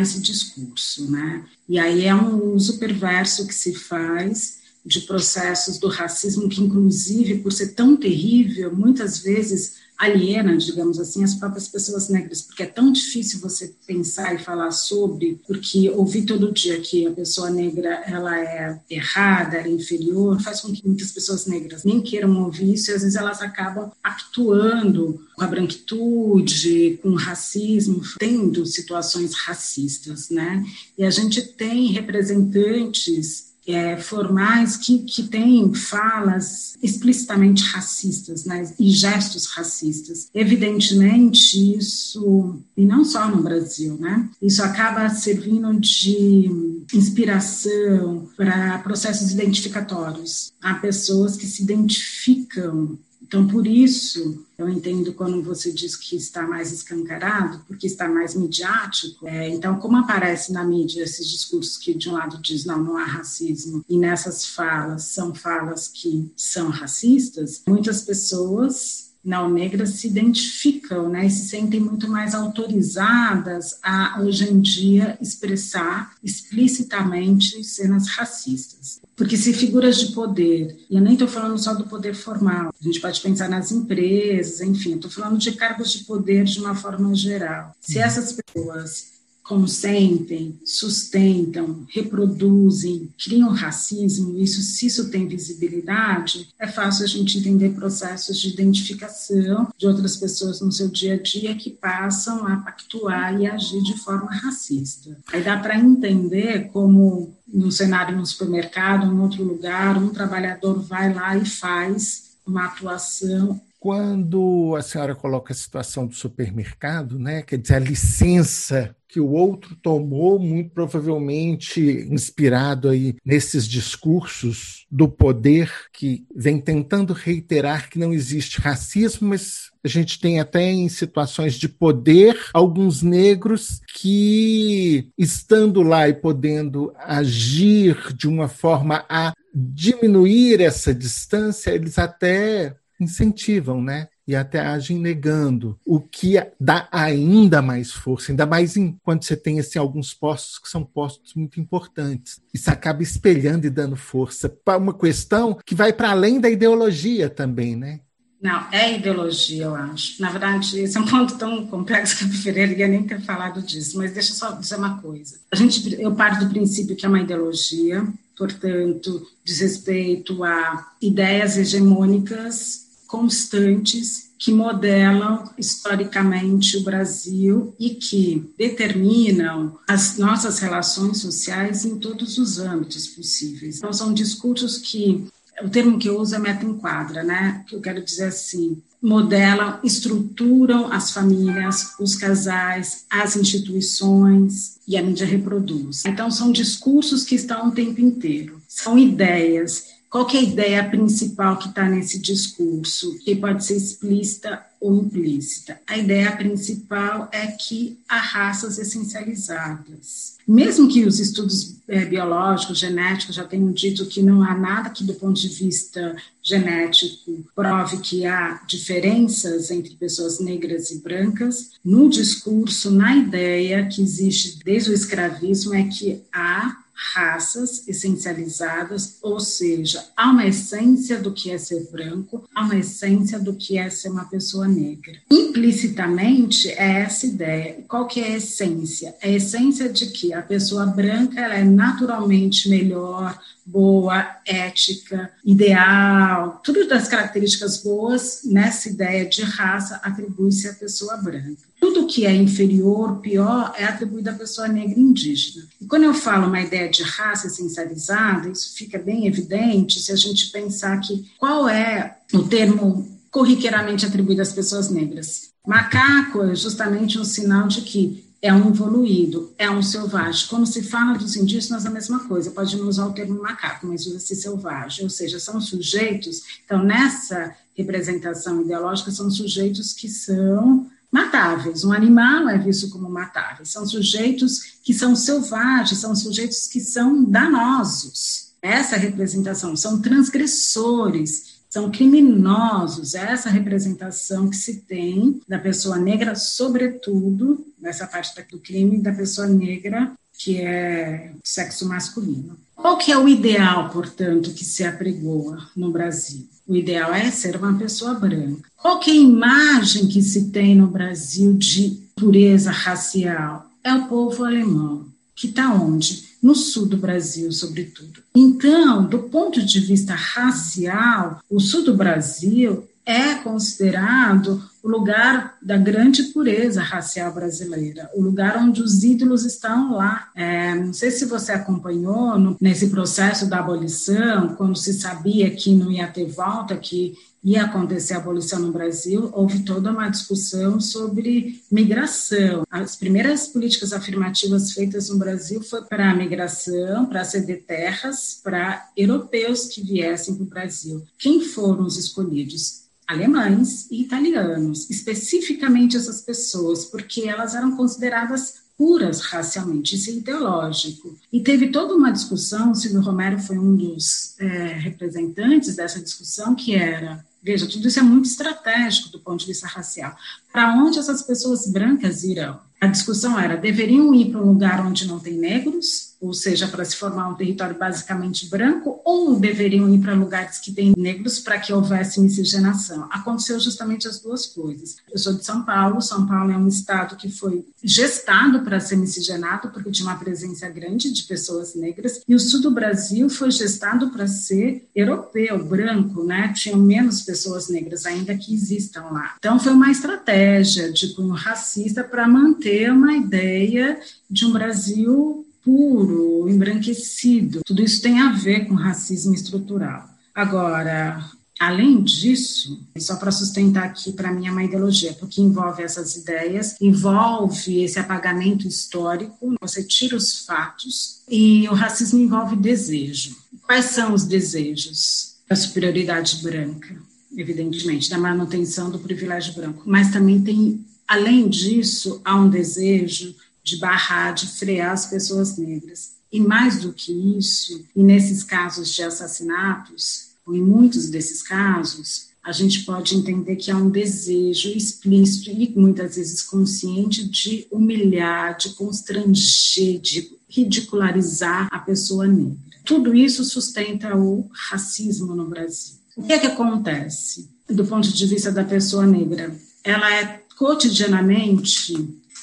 esse 0.01 0.21
discurso, 0.21 1.11
né? 1.11 1.43
E 1.67 1.77
aí 1.77 2.05
é 2.05 2.15
um 2.15 2.53
uso 2.53 2.77
perverso 2.77 3.45
que 3.45 3.53
se 3.53 3.73
faz 3.73 4.63
de 4.85 5.01
processos 5.01 5.79
do 5.79 5.87
racismo 5.87 6.47
que, 6.47 6.61
inclusive, 6.61 7.39
por 7.39 7.51
ser 7.51 7.73
tão 7.73 7.97
terrível, 7.97 8.75
muitas 8.75 9.19
vezes 9.19 9.83
aliena, 9.97 10.57
digamos 10.57 10.99
assim, 10.99 11.23
as 11.23 11.35
próprias 11.35 11.67
pessoas 11.67 12.09
negras, 12.09 12.41
porque 12.41 12.63
é 12.63 12.67
tão 12.67 12.91
difícil 12.91 13.39
você 13.39 13.73
pensar 13.87 14.35
e 14.35 14.43
falar 14.43 14.71
sobre, 14.71 15.39
porque 15.47 15.89
ouvir 15.89 16.23
todo 16.23 16.51
dia 16.51 16.79
que 16.81 17.07
a 17.07 17.11
pessoa 17.11 17.49
negra 17.49 18.03
ela 18.05 18.37
é 18.37 18.79
errada, 18.89 19.57
é 19.57 19.69
inferior, 19.69 20.41
faz 20.41 20.61
com 20.61 20.73
que 20.73 20.85
muitas 20.85 21.11
pessoas 21.11 21.45
negras 21.45 21.85
nem 21.85 22.01
queiram 22.01 22.43
ouvir 22.43 22.73
isso 22.73 22.91
e 22.91 22.93
às 22.93 23.01
vezes 23.03 23.15
elas 23.15 23.41
acabam 23.41 23.89
actuando 24.03 25.25
com 25.33 25.43
a 25.43 25.47
branquitude, 25.47 26.99
com 27.01 27.11
o 27.11 27.15
racismo, 27.15 28.01
tendo 28.19 28.65
situações 28.65 29.33
racistas, 29.33 30.29
né? 30.29 30.63
E 30.97 31.05
a 31.05 31.09
gente 31.09 31.41
tem 31.41 31.91
representantes 31.91 33.54
é, 33.67 33.97
formais 33.97 34.77
que, 34.77 34.99
que 34.99 35.23
têm 35.23 35.73
falas 35.73 36.73
explicitamente 36.81 37.63
racistas 37.63 38.45
né, 38.45 38.71
e 38.79 38.91
gestos 38.91 39.47
racistas. 39.47 40.29
Evidentemente, 40.33 41.77
isso, 41.77 42.59
e 42.77 42.85
não 42.85 43.03
só 43.03 43.27
no 43.27 43.41
Brasil, 43.41 43.97
né, 43.99 44.29
isso 44.41 44.61
acaba 44.63 45.09
servindo 45.09 45.73
de 45.79 46.49
inspiração 46.93 48.29
para 48.37 48.77
processos 48.79 49.31
identificatórios. 49.31 50.53
Há 50.61 50.75
pessoas 50.75 51.35
que 51.35 51.47
se 51.47 51.63
identificam 51.63 52.97
então, 53.27 53.47
por 53.47 53.65
isso, 53.65 54.45
eu 54.55 54.69
entendo 54.69 55.11
quando 55.11 55.41
você 55.41 55.71
diz 55.71 55.95
que 55.95 56.15
está 56.15 56.43
mais 56.43 56.71
escancarado, 56.71 57.59
porque 57.67 57.87
está 57.87 58.07
mais 58.07 58.35
midiático. 58.35 59.27
É, 59.27 59.49
então, 59.49 59.79
como 59.79 59.97
aparece 59.97 60.53
na 60.53 60.63
mídia 60.63 61.03
esses 61.03 61.27
discursos 61.27 61.75
que, 61.75 61.95
de 61.95 62.07
um 62.07 62.13
lado, 62.13 62.39
diz 62.39 62.65
não, 62.65 62.83
não 62.83 62.97
há 62.97 63.03
racismo, 63.03 63.83
e 63.89 63.97
nessas 63.97 64.45
falas 64.45 65.05
são 65.05 65.33
falas 65.33 65.87
que 65.87 66.31
são 66.37 66.69
racistas, 66.69 67.63
muitas 67.67 68.03
pessoas 68.03 69.04
não 69.25 69.49
negras 69.49 69.89
se 69.89 70.07
identificam 70.07 71.09
né, 71.09 71.25
e 71.25 71.29
se 71.31 71.49
sentem 71.49 71.79
muito 71.79 72.07
mais 72.07 72.35
autorizadas 72.35 73.79
a, 73.81 74.21
hoje 74.21 74.47
em 74.47 74.61
dia, 74.61 75.17
expressar 75.19 76.13
explicitamente 76.23 77.63
cenas 77.63 78.07
racistas. 78.07 79.01
Porque 79.15 79.35
se 79.35 79.53
figuras 79.53 79.97
de 79.97 80.13
poder, 80.13 80.77
e 80.89 80.95
eu 80.95 81.01
nem 81.01 81.13
estou 81.13 81.27
falando 81.27 81.57
só 81.57 81.73
do 81.73 81.85
poder 81.85 82.13
formal, 82.13 82.71
a 82.79 82.83
gente 82.83 82.99
pode 82.99 83.19
pensar 83.21 83.49
nas 83.49 83.71
empresas, 83.71 84.61
enfim, 84.61 84.95
estou 84.95 85.09
falando 85.09 85.37
de 85.39 85.53
cargos 85.53 85.91
de 85.91 86.03
poder 86.03 86.43
de 86.43 86.59
uma 86.59 86.75
forma 86.75 87.15
geral. 87.15 87.73
Se 87.79 87.97
uhum. 87.97 88.03
essas 88.03 88.33
pessoas 88.33 89.14
consentem, 89.45 90.59
sustentam, 90.65 91.85
reproduzem, 91.89 93.13
criam 93.23 93.49
racismo, 93.49 94.37
isso, 94.39 94.61
se 94.61 94.87
isso 94.87 95.11
tem 95.11 95.27
visibilidade, 95.27 96.49
é 96.59 96.67
fácil 96.67 97.05
a 97.05 97.07
gente 97.07 97.37
entender 97.37 97.75
processos 97.75 98.39
de 98.39 98.49
identificação 98.49 99.67
de 99.77 99.85
outras 99.85 100.17
pessoas 100.17 100.61
no 100.61 100.71
seu 100.71 100.87
dia 100.89 101.13
a 101.13 101.21
dia 101.21 101.55
que 101.55 101.69
passam 101.69 102.47
a 102.47 102.57
pactuar 102.57 103.39
e 103.39 103.45
agir 103.45 103.83
de 103.83 103.97
forma 103.99 104.33
racista. 104.33 105.15
Aí 105.31 105.43
dá 105.43 105.57
para 105.57 105.77
entender 105.77 106.69
como 106.73 107.35
num 107.47 107.69
cenário 107.69 108.17
no 108.17 108.25
supermercado, 108.25 109.05
em 109.05 109.19
outro 109.19 109.43
lugar, 109.43 109.97
um 109.97 110.09
trabalhador 110.09 110.81
vai 110.81 111.13
lá 111.13 111.37
e 111.37 111.45
faz 111.45 112.35
uma 112.45 112.65
atuação 112.65 113.61
quando 113.85 114.75
a 114.75 114.81
senhora 114.81 115.13
coloca 115.13 115.53
a 115.53 115.55
situação 115.55 116.07
do 116.07 116.15
supermercado, 116.15 117.19
né, 117.19 117.43
quer 117.43 117.59
dizer, 117.59 117.75
a 117.75 117.79
licença 117.79 118.95
que 119.07 119.19
o 119.19 119.29
outro 119.29 119.75
tomou, 119.75 120.39
muito 120.39 120.71
provavelmente 120.71 121.79
inspirado 122.09 122.89
aí 122.89 123.15
nesses 123.23 123.67
discursos 123.67 124.87
do 124.89 125.07
poder 125.07 125.71
que 125.93 126.25
vem 126.35 126.59
tentando 126.59 127.13
reiterar 127.13 127.87
que 127.87 127.99
não 127.99 128.11
existe 128.11 128.59
racismo, 128.59 129.29
mas 129.29 129.69
a 129.83 129.87
gente 129.87 130.19
tem 130.19 130.39
até 130.39 130.63
em 130.63 130.89
situações 130.89 131.53
de 131.53 131.69
poder 131.69 132.35
alguns 132.55 133.03
negros 133.03 133.81
que, 133.93 135.11
estando 135.15 135.83
lá 135.83 136.09
e 136.09 136.13
podendo 136.15 136.91
agir 136.97 138.15
de 138.15 138.27
uma 138.27 138.47
forma 138.47 139.05
a 139.07 139.31
diminuir 139.53 140.59
essa 140.59 140.91
distância, 140.91 141.69
eles 141.69 141.99
até 141.99 142.75
incentivam, 142.99 143.81
né? 143.81 144.07
E 144.27 144.35
até 144.35 144.59
agem 144.59 144.97
negando, 144.97 145.79
o 145.85 145.99
que 145.99 146.35
dá 146.59 146.87
ainda 146.91 147.61
mais 147.61 147.91
força, 147.91 148.31
ainda 148.31 148.45
mais 148.45 148.75
em, 148.75 148.97
quando 149.03 149.23
você 149.23 149.37
tem 149.37 149.59
assim, 149.59 149.77
alguns 149.77 150.13
postos 150.13 150.57
que 150.57 150.67
são 150.67 150.83
postos 150.83 151.35
muito 151.35 151.59
importantes. 151.59 152.39
Isso 152.53 152.69
acaba 152.71 153.03
espelhando 153.03 153.67
e 153.67 153.69
dando 153.69 153.95
força 153.95 154.49
para 154.49 154.79
uma 154.79 154.97
questão 154.97 155.57
que 155.63 155.75
vai 155.75 155.93
para 155.93 156.09
além 156.09 156.39
da 156.39 156.49
ideologia 156.49 157.29
também, 157.29 157.75
né? 157.75 157.99
Não, 158.41 158.67
é 158.71 158.97
ideologia, 158.97 159.63
eu 159.63 159.75
acho. 159.75 160.21
Na 160.21 160.29
verdade, 160.29 160.79
esse 160.79 160.95
é 160.95 161.01
um 161.01 161.05
ponto 161.05 161.37
tão 161.37 161.65
complexo 161.65 162.17
que 162.17 162.25
eu 162.25 162.29
preferiria 162.29 162.87
nem 162.87 163.03
ter 163.03 163.19
falado 163.21 163.61
disso, 163.61 163.97
mas 163.97 164.13
deixa 164.13 164.33
eu 164.33 164.35
só 164.35 164.51
dizer 164.51 164.75
uma 164.75 165.01
coisa. 165.01 165.39
A 165.51 165.55
gente, 165.55 165.99
eu 165.99 166.13
parto 166.13 166.45
do 166.45 166.51
princípio 166.51 166.95
que 166.95 167.05
é 167.05 167.09
uma 167.09 167.21
ideologia, 167.21 168.05
portanto, 168.37 169.25
diz 169.43 169.61
respeito 169.61 170.43
a 170.43 170.91
ideias 171.01 171.57
hegemônicas 171.57 172.84
constantes 173.15 174.31
que 174.37 174.51
modelam 174.51 175.49
historicamente 175.57 176.75
o 176.77 176.83
Brasil 176.83 177.73
e 177.79 177.91
que 177.91 178.51
determinam 178.57 179.79
as 179.87 180.17
nossas 180.17 180.59
relações 180.59 181.19
sociais 181.19 181.85
em 181.85 181.97
todos 181.97 182.37
os 182.37 182.59
âmbitos 182.59 183.07
possíveis. 183.07 183.77
Então, 183.77 183.93
são 183.93 184.13
discursos 184.13 184.77
que, 184.77 185.25
o 185.63 185.69
termo 185.69 185.97
que 185.97 186.09
eu 186.09 186.19
uso 186.19 186.35
é 186.35 186.39
meta-enquadra, 186.39 187.23
né? 187.23 187.63
Que 187.67 187.75
eu 187.75 187.81
quero 187.81 188.03
dizer 188.03 188.25
assim, 188.25 188.81
modelam, 189.01 189.79
estruturam 189.81 190.91
as 190.91 191.11
famílias, 191.11 191.93
os 191.97 192.15
casais, 192.15 193.05
as 193.09 193.37
instituições 193.37 194.75
e 194.85 194.97
a 194.97 195.01
mídia 195.01 195.25
reproduz. 195.25 196.03
Então, 196.05 196.29
são 196.29 196.51
discursos 196.51 197.23
que 197.23 197.35
estão 197.35 197.69
o 197.69 197.71
tempo 197.71 198.01
inteiro, 198.01 198.61
são 198.67 198.99
ideias 198.99 199.94
qual 200.15 200.29
é 200.33 200.37
a 200.37 200.41
ideia 200.41 200.89
principal 200.89 201.57
que 201.59 201.67
está 201.67 201.89
nesse 201.89 202.17
discurso, 202.17 203.19
que 203.19 203.35
pode 203.35 203.65
ser 203.65 203.75
explícita 203.75 204.65
ou 204.79 204.95
implícita? 204.95 205.81
A 205.85 205.97
ideia 205.97 206.31
principal 206.37 207.27
é 207.33 207.47
que 207.47 207.99
há 208.07 208.15
raças 208.15 208.77
essencializadas. 208.77 210.37
Mesmo 210.47 210.87
que 210.87 211.03
os 211.03 211.19
estudos 211.19 211.81
é, 211.85 212.05
biológicos, 212.05 212.79
genéticos 212.79 213.35
já 213.35 213.43
tenham 213.43 213.73
dito 213.73 214.05
que 214.05 214.23
não 214.23 214.41
há 214.41 214.57
nada 214.57 214.89
que, 214.89 215.03
do 215.03 215.15
ponto 215.15 215.37
de 215.37 215.49
vista 215.49 216.15
genético, 216.41 217.43
prove 217.53 217.97
que 217.97 218.25
há 218.25 218.61
diferenças 218.65 219.69
entre 219.69 219.97
pessoas 219.97 220.39
negras 220.39 220.91
e 220.91 220.99
brancas, 220.99 221.71
no 221.83 222.09
discurso, 222.09 222.89
na 222.89 223.17
ideia 223.17 223.85
que 223.89 224.01
existe 224.01 224.59
desde 224.63 224.91
o 224.91 224.93
escravismo, 224.93 225.73
é 225.73 225.83
que 225.83 226.21
há 226.31 226.84
raças 226.95 227.87
essencializadas, 227.87 229.17
ou 229.21 229.39
seja, 229.39 230.03
há 230.15 230.31
uma 230.31 230.47
essência 230.47 231.19
do 231.19 231.33
que 231.33 231.51
é 231.51 231.57
ser 231.57 231.89
branco, 231.91 232.47
há 232.55 232.63
uma 232.63 232.77
essência 232.77 233.37
do 233.37 233.53
que 233.53 233.77
é 233.77 233.89
ser 233.89 234.09
uma 234.09 234.25
pessoa 234.25 234.67
negra. 234.67 235.13
Implicitamente 235.29 236.69
é 236.69 237.01
essa 237.01 237.25
ideia. 237.25 237.83
Qual 237.87 238.07
que 238.07 238.21
é 238.21 238.33
a 238.33 238.37
essência? 238.37 239.15
A 239.21 239.27
essência 239.27 239.89
de 239.89 240.07
que 240.07 240.33
a 240.33 240.41
pessoa 240.41 240.85
branca 240.85 241.39
ela 241.39 241.55
é 241.55 241.63
naturalmente 241.63 242.69
melhor, 242.69 243.37
boa, 243.65 244.37
ética, 244.45 245.31
ideal, 245.43 246.61
tudo 246.63 246.87
das 246.87 247.07
características 247.07 247.81
boas 247.81 248.41
nessa 248.45 248.89
ideia 248.89 249.25
de 249.25 249.41
raça 249.41 249.99
atribui-se 250.03 250.67
à 250.67 250.73
pessoa 250.73 251.17
branca. 251.17 251.63
Tudo 251.81 252.07
que 252.07 252.25
é 252.25 252.33
inferior, 252.33 253.19
pior, 253.19 253.73
é 253.77 253.85
atribuído 253.85 254.29
à 254.29 254.33
pessoa 254.33 254.67
negra 254.67 254.97
e 254.97 255.01
indígena. 255.01 255.65
E 255.81 255.85
quando 255.85 256.03
eu 256.03 256.13
falo 256.13 256.47
uma 256.47 256.61
ideia 256.61 256.89
de 256.89 257.03
raça 257.03 257.47
essencializada, 257.47 258.49
isso 258.49 258.75
fica 258.75 258.99
bem 258.99 259.27
evidente 259.27 259.99
se 259.99 260.11
a 260.11 260.15
gente 260.15 260.51
pensar 260.51 260.99
que 260.99 261.25
qual 261.37 261.67
é 261.67 262.17
o 262.33 262.43
termo 262.43 263.15
corriqueiramente 263.31 264.05
atribuído 264.05 264.41
às 264.41 264.53
pessoas 264.53 264.89
negras. 264.89 265.49
Macaco 265.67 266.43
é 266.43 266.55
justamente 266.55 267.19
um 267.19 267.25
sinal 267.25 267.67
de 267.67 267.81
que 267.81 268.24
é 268.41 268.53
um 268.53 268.69
evoluído, 268.69 269.53
é 269.57 269.69
um 269.69 269.81
selvagem. 269.81 270.47
Quando 270.47 270.65
se 270.65 270.83
fala 270.83 271.17
dos 271.17 271.35
indígenas, 271.35 271.85
a 271.85 271.89
mesma 271.89 272.27
coisa, 272.27 272.51
pode 272.51 272.77
não 272.77 272.87
usar 272.87 273.07
o 273.07 273.13
termo 273.13 273.41
macaco, 273.41 273.87
mas 273.87 274.05
usa-se 274.05 274.35
selvagem, 274.35 275.03
ou 275.03 275.09
seja, 275.09 275.39
são 275.39 275.59
sujeitos, 275.59 276.41
então 276.63 276.83
nessa 276.83 277.55
representação 277.75 278.61
ideológica, 278.61 279.11
são 279.11 279.29
sujeitos 279.29 279.93
que 279.93 280.07
são 280.07 280.89
matáveis. 281.11 281.83
Um 281.83 281.91
animal 281.91 282.49
é 282.49 282.57
visto 282.57 282.89
como 282.89 283.09
matável. 283.09 283.65
São 283.65 283.85
sujeitos 283.85 284.79
que 284.83 284.93
são 284.93 285.15
selvagens, 285.15 285.99
são 285.99 286.15
sujeitos 286.15 286.67
que 286.67 286.79
são 286.79 287.23
danosos. 287.23 288.53
Essa 288.61 288.95
representação 288.95 289.75
são 289.75 290.01
transgressores, 290.01 291.54
são 291.75 291.91
criminosos. 291.91 293.15
Essa 293.15 293.49
representação 293.49 294.49
que 294.49 294.55
se 294.55 294.77
tem 294.83 295.41
da 295.45 295.59
pessoa 295.59 295.97
negra, 295.97 296.33
sobretudo, 296.33 297.65
nessa 297.77 298.07
parte 298.07 298.33
do 298.49 298.59
crime, 298.59 298.97
da 298.97 299.11
pessoa 299.11 299.45
negra 299.45 300.13
que 300.37 300.61
é 300.61 301.33
sexo 301.43 301.85
masculino. 301.85 302.57
Qual 302.73 302.97
que 302.97 303.11
é 303.11 303.17
o 303.17 303.27
ideal, 303.27 303.89
portanto, 303.89 304.53
que 304.53 304.63
se 304.63 304.85
apregoa 304.85 305.69
no 305.75 305.91
Brasil? 305.91 306.47
O 306.65 306.77
ideal 306.77 307.13
é 307.13 307.29
ser 307.29 307.57
uma 307.57 307.77
pessoa 307.77 308.13
branca. 308.13 308.69
Qual 308.77 308.97
que 308.97 309.11
é 309.11 309.13
a 309.13 309.17
imagem 309.17 310.07
que 310.07 310.21
se 310.21 310.51
tem 310.51 310.75
no 310.75 310.87
Brasil 310.87 311.53
de 311.57 311.99
pureza 312.15 312.71
racial? 312.71 313.69
É 313.83 313.93
o 313.93 314.07
povo 314.07 314.45
alemão, 314.45 315.07
que 315.35 315.47
está 315.47 315.73
onde? 315.73 316.35
no 316.45 316.53
sul 316.53 316.85
do 316.85 316.95
Brasil, 316.95 317.51
sobretudo. 317.51 318.21
Então, 318.35 319.07
do 319.07 319.17
ponto 319.17 319.65
de 319.65 319.79
vista 319.79 320.13
racial, 320.13 321.39
o 321.49 321.59
sul 321.59 321.83
do 321.83 321.95
Brasil 321.95 322.87
é 323.03 323.33
considerado 323.33 324.63
o 324.85 324.87
lugar 324.87 325.57
da 325.63 325.77
grande 325.77 326.25
pureza 326.25 326.79
racial 326.79 327.33
brasileira, 327.33 328.07
o 328.13 328.21
lugar 328.21 328.55
onde 328.55 328.83
os 328.83 329.03
ídolos 329.03 329.43
estão 329.43 329.95
lá. 329.95 330.29
É, 330.35 330.75
não 330.75 330.93
sei 330.93 331.09
se 331.09 331.25
você 331.25 331.53
acompanhou 331.53 332.37
no, 332.37 332.55
nesse 332.61 332.89
processo 332.89 333.49
da 333.49 333.57
abolição, 333.57 334.49
quando 334.49 334.77
se 334.77 334.93
sabia 334.93 335.49
que 335.49 335.73
não 335.73 335.91
ia 335.91 336.05
ter 336.07 336.27
volta, 336.27 336.77
que 336.77 337.15
ia 337.43 337.63
acontecer 337.63 338.13
a 338.13 338.17
abolição 338.17 338.59
no 338.59 338.71
Brasil, 338.71 339.31
houve 339.33 339.63
toda 339.63 339.89
uma 339.89 340.07
discussão 340.07 340.79
sobre 340.79 341.59
migração. 341.71 342.61
As 342.69 342.95
primeiras 342.95 343.47
políticas 343.47 343.91
afirmativas 343.91 344.71
feitas 344.71 345.09
no 345.09 345.17
Brasil 345.17 345.63
foi 345.63 345.81
para 345.81 346.11
a 346.11 346.15
migração, 346.15 347.07
para 347.07 347.25
ceder 347.25 347.63
terras 347.65 348.39
para 348.43 348.87
europeus 348.95 349.65
que 349.65 349.81
viessem 349.81 350.35
para 350.35 350.43
o 350.43 350.47
Brasil. 350.47 351.03
Quem 351.17 351.41
foram 351.41 351.85
os 351.85 351.97
escolhidos? 351.97 352.85
Alemães 353.07 353.89
e 353.91 354.01
italianos, 354.01 354.89
especificamente 354.89 355.97
essas 355.97 356.21
pessoas, 356.21 356.85
porque 356.85 357.21
elas 357.21 357.55
eram 357.55 357.75
consideradas 357.75 358.65
puras 358.77 359.21
racialmente, 359.21 359.95
isso 359.95 360.09
é 360.09 360.13
ideológico. 360.13 361.17
E 361.31 361.39
teve 361.39 361.69
toda 361.69 361.95
uma 361.95 362.11
discussão, 362.11 362.71
o 362.71 362.75
Silvio 362.75 363.01
Romero 363.01 363.39
foi 363.39 363.57
um 363.57 363.75
dos 363.75 364.35
é, 364.39 364.73
representantes 364.73 365.75
dessa 365.75 366.01
discussão, 366.01 366.55
que 366.55 366.75
era 366.75 367.23
Veja, 367.45 367.67
tudo 367.67 367.87
isso 367.87 367.99
é 367.99 368.01
muito 368.01 368.25
estratégico 368.25 369.09
do 369.09 369.19
ponto 369.19 369.41
de 369.41 369.45
vista 369.45 369.67
racial. 369.67 370.17
Para 370.51 370.73
onde 370.73 370.97
essas 370.97 371.21
pessoas 371.21 371.67
brancas 371.67 372.23
irão? 372.23 372.59
A 372.81 372.87
discussão 372.87 373.39
era: 373.39 373.55
deveriam 373.55 374.15
ir 374.15 374.31
para 374.31 374.41
um 374.41 374.47
lugar 374.47 374.83
onde 374.83 375.07
não 375.07 375.19
tem 375.19 375.37
negros? 375.37 376.14
Ou 376.25 376.33
seja, 376.33 376.67
para 376.67 376.85
se 376.85 376.95
formar 376.95 377.29
um 377.29 377.35
território 377.35 377.77
basicamente 377.77 378.49
branco, 378.49 379.01
ou 379.03 379.39
deveriam 379.39 379.93
ir 379.93 379.99
para 379.99 380.13
lugares 380.13 380.59
que 380.59 380.71
têm 380.71 380.93
negros 380.97 381.39
para 381.39 381.59
que 381.59 381.73
houvesse 381.73 382.19
miscigenação. 382.19 383.07
Aconteceu 383.11 383.59
justamente 383.59 384.07
as 384.07 384.19
duas 384.19 384.45
coisas. 384.45 384.97
Eu 385.11 385.17
sou 385.17 385.33
de 385.33 385.45
São 385.45 385.63
Paulo, 385.63 386.01
São 386.01 386.25
Paulo 386.25 386.51
é 386.51 386.57
um 386.57 386.67
estado 386.67 387.15
que 387.15 387.29
foi 387.29 387.65
gestado 387.83 388.61
para 388.61 388.79
ser 388.79 388.95
miscigenado, 388.95 389.69
porque 389.69 389.91
tinha 389.91 390.07
uma 390.07 390.17
presença 390.17 390.67
grande 390.69 391.11
de 391.11 391.23
pessoas 391.23 391.75
negras, 391.75 392.21
e 392.27 392.35
o 392.35 392.39
sul 392.39 392.61
do 392.61 392.71
Brasil 392.71 393.29
foi 393.29 393.51
gestado 393.51 394.09
para 394.09 394.27
ser 394.27 394.87
europeu, 394.95 395.63
branco, 395.63 396.23
né? 396.23 396.51
Tinham 396.55 396.79
menos 396.79 397.21
pessoas 397.21 397.69
negras 397.69 398.05
ainda 398.05 398.35
que 398.35 398.53
existam 398.53 399.03
lá. 399.11 399.35
Então, 399.37 399.59
foi 399.59 399.73
uma 399.73 399.91
estratégia 399.91 400.91
de 400.91 401.13
cunho 401.13 401.33
racista 401.33 402.03
para 402.03 402.27
manter 402.27 402.91
uma 402.91 403.13
ideia 403.13 403.99
de 404.29 404.45
um 404.45 404.51
Brasil 404.51 405.44
puro, 405.65 406.47
embranquecido. 406.47 407.61
Tudo 407.65 407.81
isso 407.83 408.01
tem 408.01 408.21
a 408.21 408.31
ver 408.31 408.67
com 408.67 408.75
racismo 408.75 409.33
estrutural. 409.33 410.07
Agora, 410.33 411.19
Além 411.59 412.03
disso, 412.03 412.85
só 412.97 413.15
para 413.15 413.31
sustentar 413.31 413.85
aqui 413.85 414.11
para 414.11 414.31
mim 414.31 414.45
é 414.45 414.51
uma 414.51 414.63
ideologia, 414.63 415.13
porque 415.13 415.41
envolve 415.41 415.83
essas 415.83 416.17
ideias, 416.17 416.75
envolve 416.81 417.81
esse 417.81 417.97
apagamento 417.97 418.67
histórico, 418.67 419.55
você 419.61 419.81
tira 419.81 420.17
os 420.17 420.45
fatos, 420.45 421.21
e 421.29 421.65
o 421.69 421.73
racismo 421.73 422.19
envolve 422.19 422.57
desejo. 422.57 423.37
Quais 423.63 423.85
são 423.85 424.13
os 424.13 424.25
desejos? 424.25 425.35
A 425.49 425.55
superioridade 425.55 426.43
branca, 426.43 426.93
evidentemente, 427.37 428.09
da 428.09 428.17
manutenção 428.17 428.89
do 428.89 428.99
privilégio 428.99 429.53
branco, 429.53 429.83
mas 429.85 430.11
também 430.11 430.41
tem, 430.41 430.85
além 431.07 431.47
disso, 431.47 432.19
há 432.25 432.35
um 432.35 432.49
desejo 432.49 433.33
de 433.65 433.77
barrar, 433.77 434.31
de 434.35 434.45
frear 434.45 434.93
as 434.93 435.07
pessoas 435.07 435.57
negras. 435.57 436.11
E 436.31 436.39
mais 436.39 436.79
do 436.79 436.93
que 436.93 437.11
isso, 437.11 437.83
e 437.95 438.03
nesses 438.03 438.43
casos 438.43 438.93
de 438.93 439.01
assassinatos, 439.01 440.35
ou 440.45 440.55
em 440.55 440.61
muitos 440.61 441.09
desses 441.09 441.41
casos, 441.41 442.27
a 442.43 442.51
gente 442.51 442.83
pode 442.83 443.15
entender 443.15 443.55
que 443.55 443.71
há 443.71 443.75
um 443.75 443.89
desejo 443.89 444.69
explícito 444.69 445.49
e 445.49 445.73
muitas 445.75 446.15
vezes 446.15 446.43
consciente 446.43 447.27
de 447.27 447.65
humilhar, 447.71 448.55
de 448.55 448.69
constranger, 448.75 449.99
de 449.99 450.31
ridicularizar 450.47 451.67
a 451.71 451.79
pessoa 451.79 452.27
negra. 452.27 452.59
Tudo 452.85 453.15
isso 453.15 453.43
sustenta 453.43 454.15
o 454.15 454.47
racismo 454.69 455.33
no 455.33 455.49
Brasil. 455.49 455.95
O 456.15 456.21
que 456.21 456.33
é 456.33 456.37
que 456.37 456.45
acontece 456.45 457.49
do 457.67 457.83
ponto 457.83 458.13
de 458.13 458.25
vista 458.27 458.51
da 458.51 458.63
pessoa 458.63 459.07
negra? 459.07 459.55
Ela 459.83 460.13
é 460.13 460.43
cotidianamente 460.55 461.93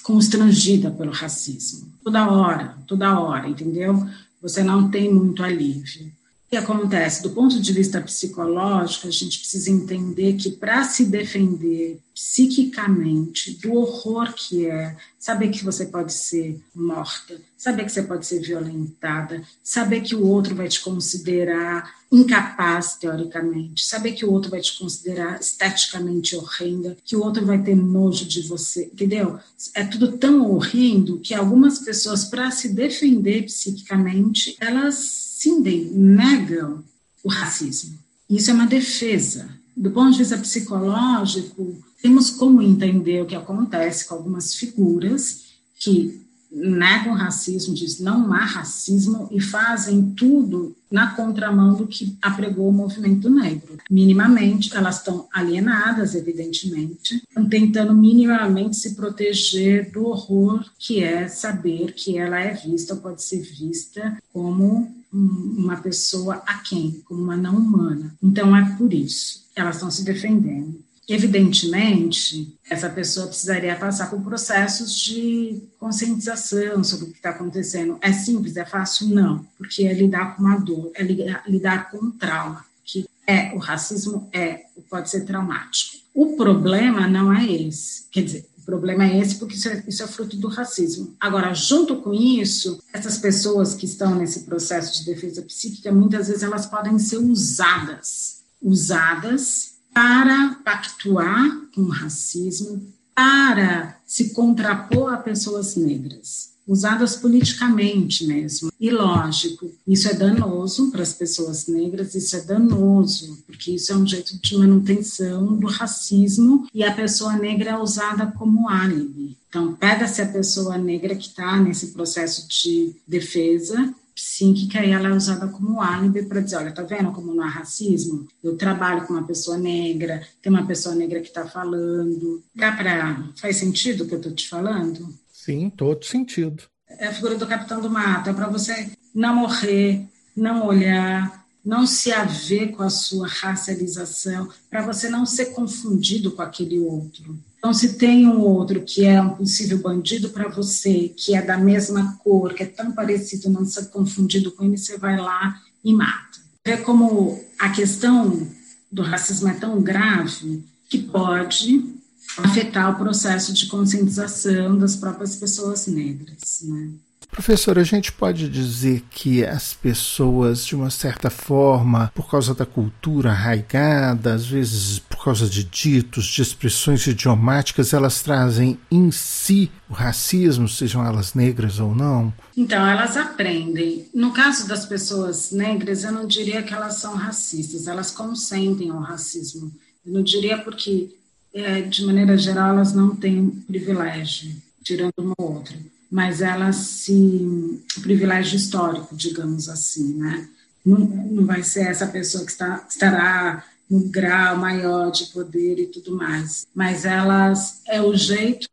constrangida 0.02 0.90
pelo 0.90 1.12
racismo. 1.12 1.92
Toda 2.02 2.30
hora, 2.30 2.76
toda 2.86 3.18
hora, 3.18 3.48
entendeu? 3.48 4.06
Você 4.40 4.62
não 4.62 4.90
tem 4.90 5.12
muito 5.12 5.42
alívio. 5.42 6.12
Que 6.52 6.58
acontece? 6.58 7.22
Do 7.22 7.30
ponto 7.30 7.58
de 7.58 7.72
vista 7.72 7.98
psicológico, 7.98 9.08
a 9.08 9.10
gente 9.10 9.38
precisa 9.38 9.70
entender 9.70 10.34
que 10.34 10.50
para 10.50 10.84
se 10.84 11.06
defender 11.06 11.98
psiquicamente 12.14 13.52
do 13.52 13.72
horror 13.72 14.34
que 14.34 14.66
é 14.66 14.94
saber 15.18 15.48
que 15.48 15.64
você 15.64 15.86
pode 15.86 16.12
ser 16.12 16.60
morta, 16.74 17.40
saber 17.56 17.86
que 17.86 17.92
você 17.92 18.02
pode 18.02 18.26
ser 18.26 18.40
violentada, 18.40 19.42
saber 19.64 20.02
que 20.02 20.14
o 20.14 20.26
outro 20.26 20.54
vai 20.54 20.68
te 20.68 20.82
considerar 20.82 21.90
incapaz 22.12 22.96
teoricamente, 22.96 23.86
saber 23.86 24.12
que 24.12 24.26
o 24.26 24.30
outro 24.30 24.50
vai 24.50 24.60
te 24.60 24.78
considerar 24.78 25.40
esteticamente 25.40 26.36
horrenda, 26.36 26.98
que 27.02 27.16
o 27.16 27.22
outro 27.22 27.46
vai 27.46 27.62
ter 27.62 27.74
nojo 27.74 28.26
de 28.26 28.42
você, 28.42 28.90
entendeu? 28.92 29.38
É 29.74 29.84
tudo 29.84 30.18
tão 30.18 30.50
horrendo 30.50 31.18
que 31.18 31.32
algumas 31.32 31.78
pessoas 31.78 32.26
para 32.26 32.50
se 32.50 32.68
defender 32.68 33.44
psiquicamente, 33.44 34.54
elas 34.60 35.31
cindem, 35.42 35.90
negam 35.92 36.84
o 37.24 37.28
racismo. 37.28 37.98
Isso 38.30 38.50
é 38.50 38.54
uma 38.54 38.66
defesa. 38.66 39.48
Do 39.76 39.90
ponto 39.90 40.12
de 40.12 40.18
vista 40.18 40.38
psicológico, 40.38 41.82
temos 42.00 42.30
como 42.30 42.62
entender 42.62 43.22
o 43.22 43.26
que 43.26 43.34
acontece 43.34 44.06
com 44.06 44.14
algumas 44.14 44.54
figuras 44.54 45.42
que 45.78 46.22
negam 46.50 47.14
racismo, 47.14 47.74
diz 47.74 47.98
não 47.98 48.30
há 48.32 48.44
racismo 48.44 49.26
e 49.32 49.40
fazem 49.40 50.10
tudo 50.10 50.76
na 50.90 51.14
contramão 51.14 51.74
do 51.74 51.86
que 51.86 52.14
apregou 52.20 52.68
o 52.68 52.72
movimento 52.72 53.30
negro. 53.30 53.78
Minimamente, 53.90 54.76
elas 54.76 54.98
estão 54.98 55.26
alienadas, 55.32 56.14
evidentemente, 56.14 57.14
estão 57.14 57.48
tentando 57.48 57.94
minimamente 57.94 58.76
se 58.76 58.94
proteger 58.94 59.90
do 59.90 60.04
horror 60.04 60.62
que 60.78 61.02
é 61.02 61.26
saber 61.26 61.94
que 61.94 62.18
ela 62.18 62.38
é 62.38 62.52
vista, 62.52 62.94
pode 62.94 63.22
ser 63.22 63.40
vista 63.40 64.18
como 64.30 65.01
uma 65.12 65.76
pessoa 65.76 66.42
a 66.46 66.58
quem, 66.58 67.02
como 67.04 67.22
uma 67.22 67.36
não 67.36 67.56
humana. 67.56 68.14
Então 68.22 68.56
é 68.56 68.76
por 68.76 68.92
isso, 68.92 69.46
elas 69.54 69.76
estão 69.76 69.90
se 69.90 70.04
defendendo. 70.04 70.82
Evidentemente, 71.08 72.56
essa 72.70 72.88
pessoa 72.88 73.26
precisaria 73.26 73.76
passar 73.76 74.08
por 74.08 74.22
processos 74.22 74.98
de 74.98 75.60
conscientização 75.78 76.82
sobre 76.84 77.06
o 77.06 77.10
que 77.10 77.16
está 77.16 77.30
acontecendo. 77.30 77.98
É 78.00 78.12
simples, 78.12 78.56
é 78.56 78.64
fácil? 78.64 79.08
Não, 79.08 79.44
porque 79.58 79.84
é 79.84 79.92
lidar 79.92 80.36
com 80.36 80.42
uma 80.44 80.58
dor, 80.58 80.92
é 80.94 81.02
lidar 81.02 81.90
com 81.90 81.98
um 81.98 82.10
trauma, 82.12 82.64
que 82.84 83.04
é 83.26 83.52
o 83.52 83.58
racismo 83.58 84.28
é, 84.32 84.66
pode 84.88 85.10
ser 85.10 85.24
traumático. 85.24 85.98
O 86.14 86.36
problema 86.36 87.06
não 87.08 87.32
é 87.32 87.44
esse, 87.46 88.04
quer 88.10 88.22
dizer, 88.22 88.46
o 88.62 88.64
problema 88.64 89.04
é 89.04 89.18
esse 89.18 89.36
porque 89.36 89.56
isso 89.56 89.68
é, 89.68 89.84
isso 89.88 90.02
é 90.02 90.06
fruto 90.06 90.36
do 90.36 90.46
racismo. 90.46 91.16
Agora, 91.18 91.52
junto 91.52 91.96
com 91.96 92.14
isso, 92.14 92.78
essas 92.92 93.18
pessoas 93.18 93.74
que 93.74 93.86
estão 93.86 94.14
nesse 94.14 94.44
processo 94.44 95.00
de 95.00 95.04
defesa 95.04 95.42
psíquica, 95.42 95.90
muitas 95.90 96.28
vezes 96.28 96.44
elas 96.44 96.66
podem 96.66 96.96
ser 96.98 97.18
usadas, 97.18 98.42
usadas 98.62 99.72
para 99.92 100.60
pactuar 100.64 101.60
com 101.74 101.82
o 101.82 101.90
racismo, 101.90 102.86
para 103.14 103.98
se 104.06 104.30
contrapor 104.30 105.12
a 105.12 105.16
pessoas 105.16 105.74
negras 105.74 106.51
usadas 106.72 107.16
politicamente 107.16 108.26
mesmo. 108.26 108.72
E 108.80 108.90
lógico, 108.90 109.70
isso 109.86 110.08
é 110.08 110.14
danoso 110.14 110.90
para 110.90 111.02
as 111.02 111.12
pessoas 111.12 111.66
negras, 111.66 112.14
isso 112.14 112.34
é 112.34 112.40
danoso, 112.40 113.42
porque 113.46 113.72
isso 113.72 113.92
é 113.92 113.96
um 113.96 114.06
jeito 114.06 114.36
de 114.40 114.56
manutenção 114.56 115.54
do 115.54 115.66
racismo 115.66 116.66
e 116.74 116.82
a 116.82 116.92
pessoa 116.92 117.36
negra 117.36 117.72
é 117.72 117.78
usada 117.78 118.26
como 118.26 118.68
álibi. 118.68 119.36
Então, 119.48 119.74
pega-se 119.74 120.22
a 120.22 120.26
pessoa 120.26 120.78
negra 120.78 121.14
que 121.14 121.28
está 121.28 121.60
nesse 121.60 121.88
processo 121.88 122.48
de 122.48 122.96
defesa 123.06 123.94
psíquica 124.14 124.84
e 124.84 124.90
ela 124.90 125.08
é 125.08 125.12
usada 125.12 125.48
como 125.48 125.80
álibi 125.80 126.22
para 126.22 126.40
dizer, 126.40 126.56
olha, 126.56 126.72
tá 126.72 126.82
vendo 126.82 127.12
como 127.12 127.34
não 127.34 127.44
há 127.44 127.48
racismo? 127.48 128.26
Eu 128.42 128.56
trabalho 128.56 129.06
com 129.06 129.14
uma 129.14 129.26
pessoa 129.26 129.56
negra, 129.56 130.26
tem 130.40 130.52
uma 130.52 130.66
pessoa 130.66 130.94
negra 130.94 131.20
que 131.20 131.28
está 131.28 131.46
falando. 131.46 132.42
Dá 132.54 132.72
para... 132.72 133.28
Faz 133.36 133.56
sentido 133.56 134.04
o 134.04 134.06
que 134.06 134.14
eu 134.14 134.18
estou 134.18 134.32
te 134.32 134.48
falando? 134.48 135.08
Sim, 135.44 135.68
todo 135.70 136.04
sentido. 136.04 136.62
É 136.88 137.08
a 137.08 137.12
figura 137.12 137.34
do 137.34 137.48
capitão 137.48 137.80
do 137.80 137.90
mato, 137.90 138.30
é 138.30 138.32
para 138.32 138.46
você 138.46 138.92
não 139.12 139.34
morrer, 139.34 140.06
não 140.36 140.68
olhar, 140.68 141.44
não 141.64 141.84
se 141.84 142.12
haver 142.12 142.70
com 142.70 142.84
a 142.84 142.88
sua 142.88 143.26
racialização, 143.26 144.48
para 144.70 144.82
você 144.82 145.08
não 145.08 145.26
ser 145.26 145.46
confundido 145.46 146.30
com 146.30 146.42
aquele 146.42 146.78
outro. 146.78 147.36
Então, 147.58 147.74
se 147.74 147.94
tem 147.94 148.24
um 148.24 148.40
outro 148.40 148.82
que 148.82 149.04
é 149.04 149.20
um 149.20 149.30
possível 149.30 149.78
bandido 149.78 150.28
para 150.28 150.48
você, 150.48 151.08
que 151.08 151.34
é 151.34 151.42
da 151.42 151.58
mesma 151.58 152.16
cor, 152.22 152.54
que 152.54 152.62
é 152.62 152.66
tão 152.66 152.92
parecido, 152.92 153.50
não 153.50 153.64
ser 153.64 153.86
confundido 153.86 154.52
com 154.52 154.62
ele, 154.62 154.78
você 154.78 154.96
vai 154.96 155.16
lá 155.16 155.60
e 155.84 155.92
mata. 155.92 156.38
É 156.64 156.76
como 156.76 157.44
a 157.58 157.68
questão 157.70 158.46
do 158.92 159.02
racismo 159.02 159.48
é 159.48 159.54
tão 159.54 159.82
grave 159.82 160.64
que 160.88 160.98
pode 160.98 162.00
afetar 162.38 162.90
o 162.90 162.98
processo 162.98 163.52
de 163.52 163.66
conscientização 163.66 164.76
das 164.78 164.96
próprias 164.96 165.36
pessoas 165.36 165.86
negras. 165.86 166.62
Né? 166.62 166.90
Professor, 167.32 167.78
a 167.78 167.82
gente 167.82 168.12
pode 168.12 168.46
dizer 168.46 169.02
que 169.10 169.42
as 169.42 169.72
pessoas, 169.72 170.66
de 170.66 170.76
uma 170.76 170.90
certa 170.90 171.30
forma, 171.30 172.12
por 172.14 172.30
causa 172.30 172.54
da 172.54 172.66
cultura 172.66 173.30
arraigada, 173.30 174.34
às 174.34 174.44
vezes 174.44 174.98
por 174.98 175.24
causa 175.24 175.48
de 175.48 175.64
ditos, 175.64 176.26
de 176.26 176.42
expressões 176.42 177.06
idiomáticas, 177.06 177.94
elas 177.94 178.22
trazem 178.22 178.78
em 178.90 179.10
si 179.10 179.70
o 179.88 179.94
racismo, 179.94 180.68
sejam 180.68 181.02
elas 181.06 181.32
negras 181.32 181.80
ou 181.80 181.94
não? 181.94 182.34
Então, 182.54 182.86
elas 182.86 183.16
aprendem. 183.16 184.10
No 184.12 184.32
caso 184.32 184.68
das 184.68 184.84
pessoas 184.84 185.52
negras, 185.52 186.04
eu 186.04 186.12
não 186.12 186.26
diria 186.26 186.62
que 186.62 186.74
elas 186.74 186.96
são 186.96 187.14
racistas, 187.14 187.86
elas 187.86 188.10
consentem 188.10 188.90
ao 188.90 189.00
racismo. 189.00 189.72
Eu 190.04 190.12
não 190.12 190.22
diria 190.22 190.58
porque 190.58 191.08
é, 191.52 191.82
de 191.82 192.04
maneira 192.04 192.36
geral, 192.36 192.70
elas 192.70 192.94
não 192.94 193.14
têm 193.14 193.50
privilégio, 193.50 194.56
tirando 194.82 195.12
uma 195.18 195.34
ou 195.38 195.56
outra, 195.56 195.76
mas 196.10 196.40
elas 196.40 196.76
se. 196.76 197.82
privilégio 198.00 198.56
histórico, 198.56 199.14
digamos 199.14 199.68
assim, 199.68 200.14
né? 200.14 200.48
Não, 200.84 200.98
não 200.98 201.46
vai 201.46 201.62
ser 201.62 201.86
essa 201.86 202.06
pessoa 202.06 202.44
que 202.44 202.50
está, 202.50 202.84
estará 202.88 203.64
no 203.88 204.08
grau 204.08 204.56
maior 204.56 205.10
de 205.10 205.26
poder 205.26 205.78
e 205.78 205.86
tudo 205.86 206.16
mais, 206.16 206.66
mas 206.74 207.04
elas. 207.04 207.82
é 207.86 208.00
o 208.00 208.16
jeito 208.16 208.68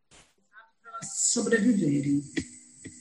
para 0.82 0.92
elas 0.94 1.16
sobreviverem, 1.16 2.24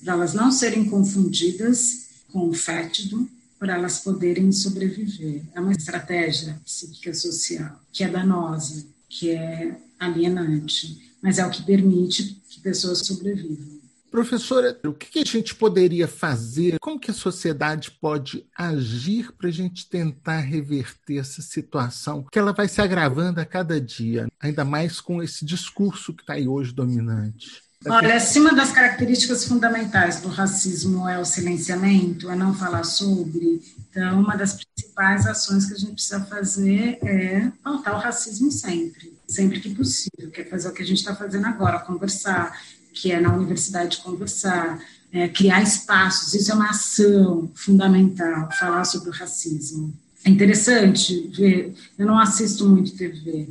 para 0.04 0.14
elas 0.14 0.34
não 0.34 0.52
serem 0.52 0.86
confundidas 0.90 2.10
com 2.32 2.50
o 2.50 2.54
fétido, 2.54 3.28
para 3.58 3.74
elas 3.74 4.00
poderem 4.00 4.52
sobreviver. 4.52 5.44
É 5.54 5.60
uma 5.60 5.72
estratégia 5.72 6.60
psíquica 6.66 7.14
social 7.14 7.82
que 7.92 8.04
é 8.04 8.08
danosa 8.08 8.86
que 9.10 9.32
é 9.32 9.76
alienante, 10.00 11.12
mas 11.22 11.40
é 11.40 11.46
o 11.46 11.50
que 11.50 11.64
permite 11.64 12.42
que 12.50 12.62
pessoas 12.62 13.00
sobrevivam. 13.00 13.80
Professora, 14.12 14.80
o 14.86 14.94
que 14.94 15.20
a 15.20 15.24
gente 15.24 15.54
poderia 15.54 16.08
fazer? 16.08 16.80
Como 16.80 17.00
que 17.00 17.12
a 17.12 17.14
sociedade 17.14 17.92
pode 17.92 18.46
agir 18.58 19.32
para 19.34 19.50
a 19.50 19.52
gente 19.52 19.88
tentar 19.88 20.40
reverter 20.40 21.18
essa 21.18 21.42
situação 21.44 22.26
que 22.32 22.40
ela 22.40 22.52
vai 22.52 22.68
se 22.68 22.82
agravando 22.82 23.40
a 23.40 23.46
cada 23.46 23.80
dia, 23.80 24.28
ainda 24.40 24.66
mais 24.66 25.00
com 25.00 25.22
esse 25.22 25.46
discurso 25.46 26.14
que 26.14 26.24
está 26.24 26.34
aí 26.34 26.48
hoje 26.48 26.74
dominante? 26.74 27.62
Olha, 27.88 28.16
acima 28.16 28.54
das 28.54 28.74
características 28.74 29.46
fundamentais 29.46 30.20
do 30.20 30.28
racismo 30.28 31.08
é 31.08 31.18
o 31.18 31.24
silenciamento, 31.24 32.30
é 32.30 32.36
não 32.36 32.54
falar 32.54 32.84
sobre. 32.84 33.62
Então, 33.90 34.20
uma 34.20 34.36
das 34.36 34.54
principais 34.54 35.26
ações 35.26 35.66
que 35.66 35.74
a 35.74 35.78
gente 35.78 35.94
precisa 35.94 36.20
fazer 36.26 37.00
é 37.02 37.50
pautar 37.64 37.96
o 37.96 38.00
racismo 38.00 38.52
sempre, 38.52 39.14
sempre 39.26 39.62
que 39.62 39.74
possível, 39.74 40.30
que 40.30 40.42
é 40.42 40.46
fazer 40.46 40.68
o 40.68 40.74
que 40.74 40.84
a 40.84 40.86
gente 40.86 40.98
está 40.98 41.16
fazendo 41.16 41.46
agora, 41.46 41.80
conversar, 41.80 42.52
que 42.94 43.14
é 43.14 43.20
na 43.22 43.34
universidade 43.34 43.98
conversar, 44.00 44.78
é, 45.12 45.30
criar 45.30 45.62
espaços, 45.62 46.34
isso 46.34 46.52
é 46.52 46.56
uma 46.56 46.72
ação 46.72 47.50
fundamental, 47.56 48.50
falar 48.60 48.84
sobre 48.84 49.10
o 49.10 49.14
racismo. 49.14 49.94
É 50.26 50.30
interessante 50.30 51.32
ver, 51.34 51.74
eu 51.98 52.06
não 52.06 52.20
assisto 52.20 52.68
muito 52.68 52.98
TV, 52.98 53.48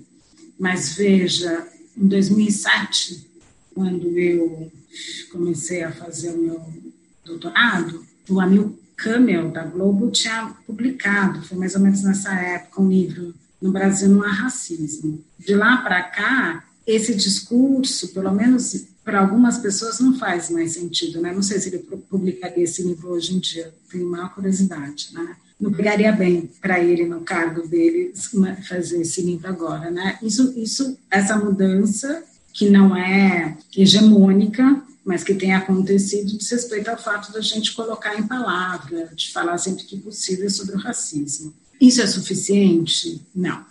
mas 0.60 0.94
veja, 0.94 1.66
em 1.96 2.06
2007, 2.06 3.27
quando 3.78 4.18
eu 4.18 4.72
comecei 5.30 5.84
a 5.84 5.92
fazer 5.92 6.30
o 6.30 6.38
meu 6.38 6.60
doutorado, 7.24 8.04
o 8.28 8.40
Amil 8.40 8.76
Camel, 8.96 9.52
da 9.52 9.64
Globo, 9.64 10.10
tinha 10.10 10.52
publicado, 10.66 11.44
foi 11.44 11.56
mais 11.56 11.76
ou 11.76 11.80
menos 11.80 12.02
nessa 12.02 12.34
época, 12.34 12.82
um 12.82 12.88
livro 12.88 13.32
No 13.62 13.70
Brasil 13.70 14.08
Não 14.08 14.24
Há 14.24 14.32
Racismo. 14.32 15.22
De 15.38 15.54
lá 15.54 15.76
para 15.76 16.02
cá, 16.02 16.64
esse 16.84 17.14
discurso, 17.14 18.08
pelo 18.08 18.32
menos 18.32 18.88
para 19.04 19.20
algumas 19.20 19.58
pessoas, 19.58 20.00
não 20.00 20.18
faz 20.18 20.50
mais 20.50 20.72
sentido, 20.72 21.20
né? 21.20 21.32
Não 21.32 21.42
sei 21.42 21.60
se 21.60 21.68
ele 21.68 21.78
publicaria 22.10 22.64
esse 22.64 22.82
livro 22.82 23.10
hoje 23.10 23.36
em 23.36 23.38
dia, 23.38 23.72
tenho 23.88 24.10
maior 24.10 24.34
curiosidade, 24.34 25.10
né? 25.12 25.36
Não 25.60 25.72
pegaria 25.72 26.10
bem 26.10 26.50
para 26.60 26.80
ele, 26.80 27.06
no 27.06 27.20
cargo 27.20 27.66
dele, 27.68 28.12
fazer 28.68 29.02
esse 29.02 29.22
livro 29.22 29.48
agora, 29.48 29.88
né? 29.88 30.18
Isso, 30.20 30.52
isso, 30.56 30.98
essa 31.08 31.36
mudança 31.36 32.24
que 32.58 32.68
não 32.68 32.96
é 32.96 33.56
hegemônica, 33.76 34.82
mas 35.04 35.22
que 35.22 35.32
tem 35.32 35.54
acontecido 35.54 36.36
diz 36.36 36.50
respeito 36.50 36.88
ao 36.88 36.98
fato 36.98 37.32
da 37.32 37.40
gente 37.40 37.72
colocar 37.72 38.18
em 38.18 38.26
palavra, 38.26 39.10
de 39.14 39.30
falar 39.30 39.56
sempre 39.58 39.84
que 39.84 39.96
possível 39.96 40.50
sobre 40.50 40.74
o 40.74 40.78
racismo. 40.78 41.54
Isso 41.80 42.02
é 42.02 42.06
suficiente? 42.08 43.22
Não. 43.32 43.64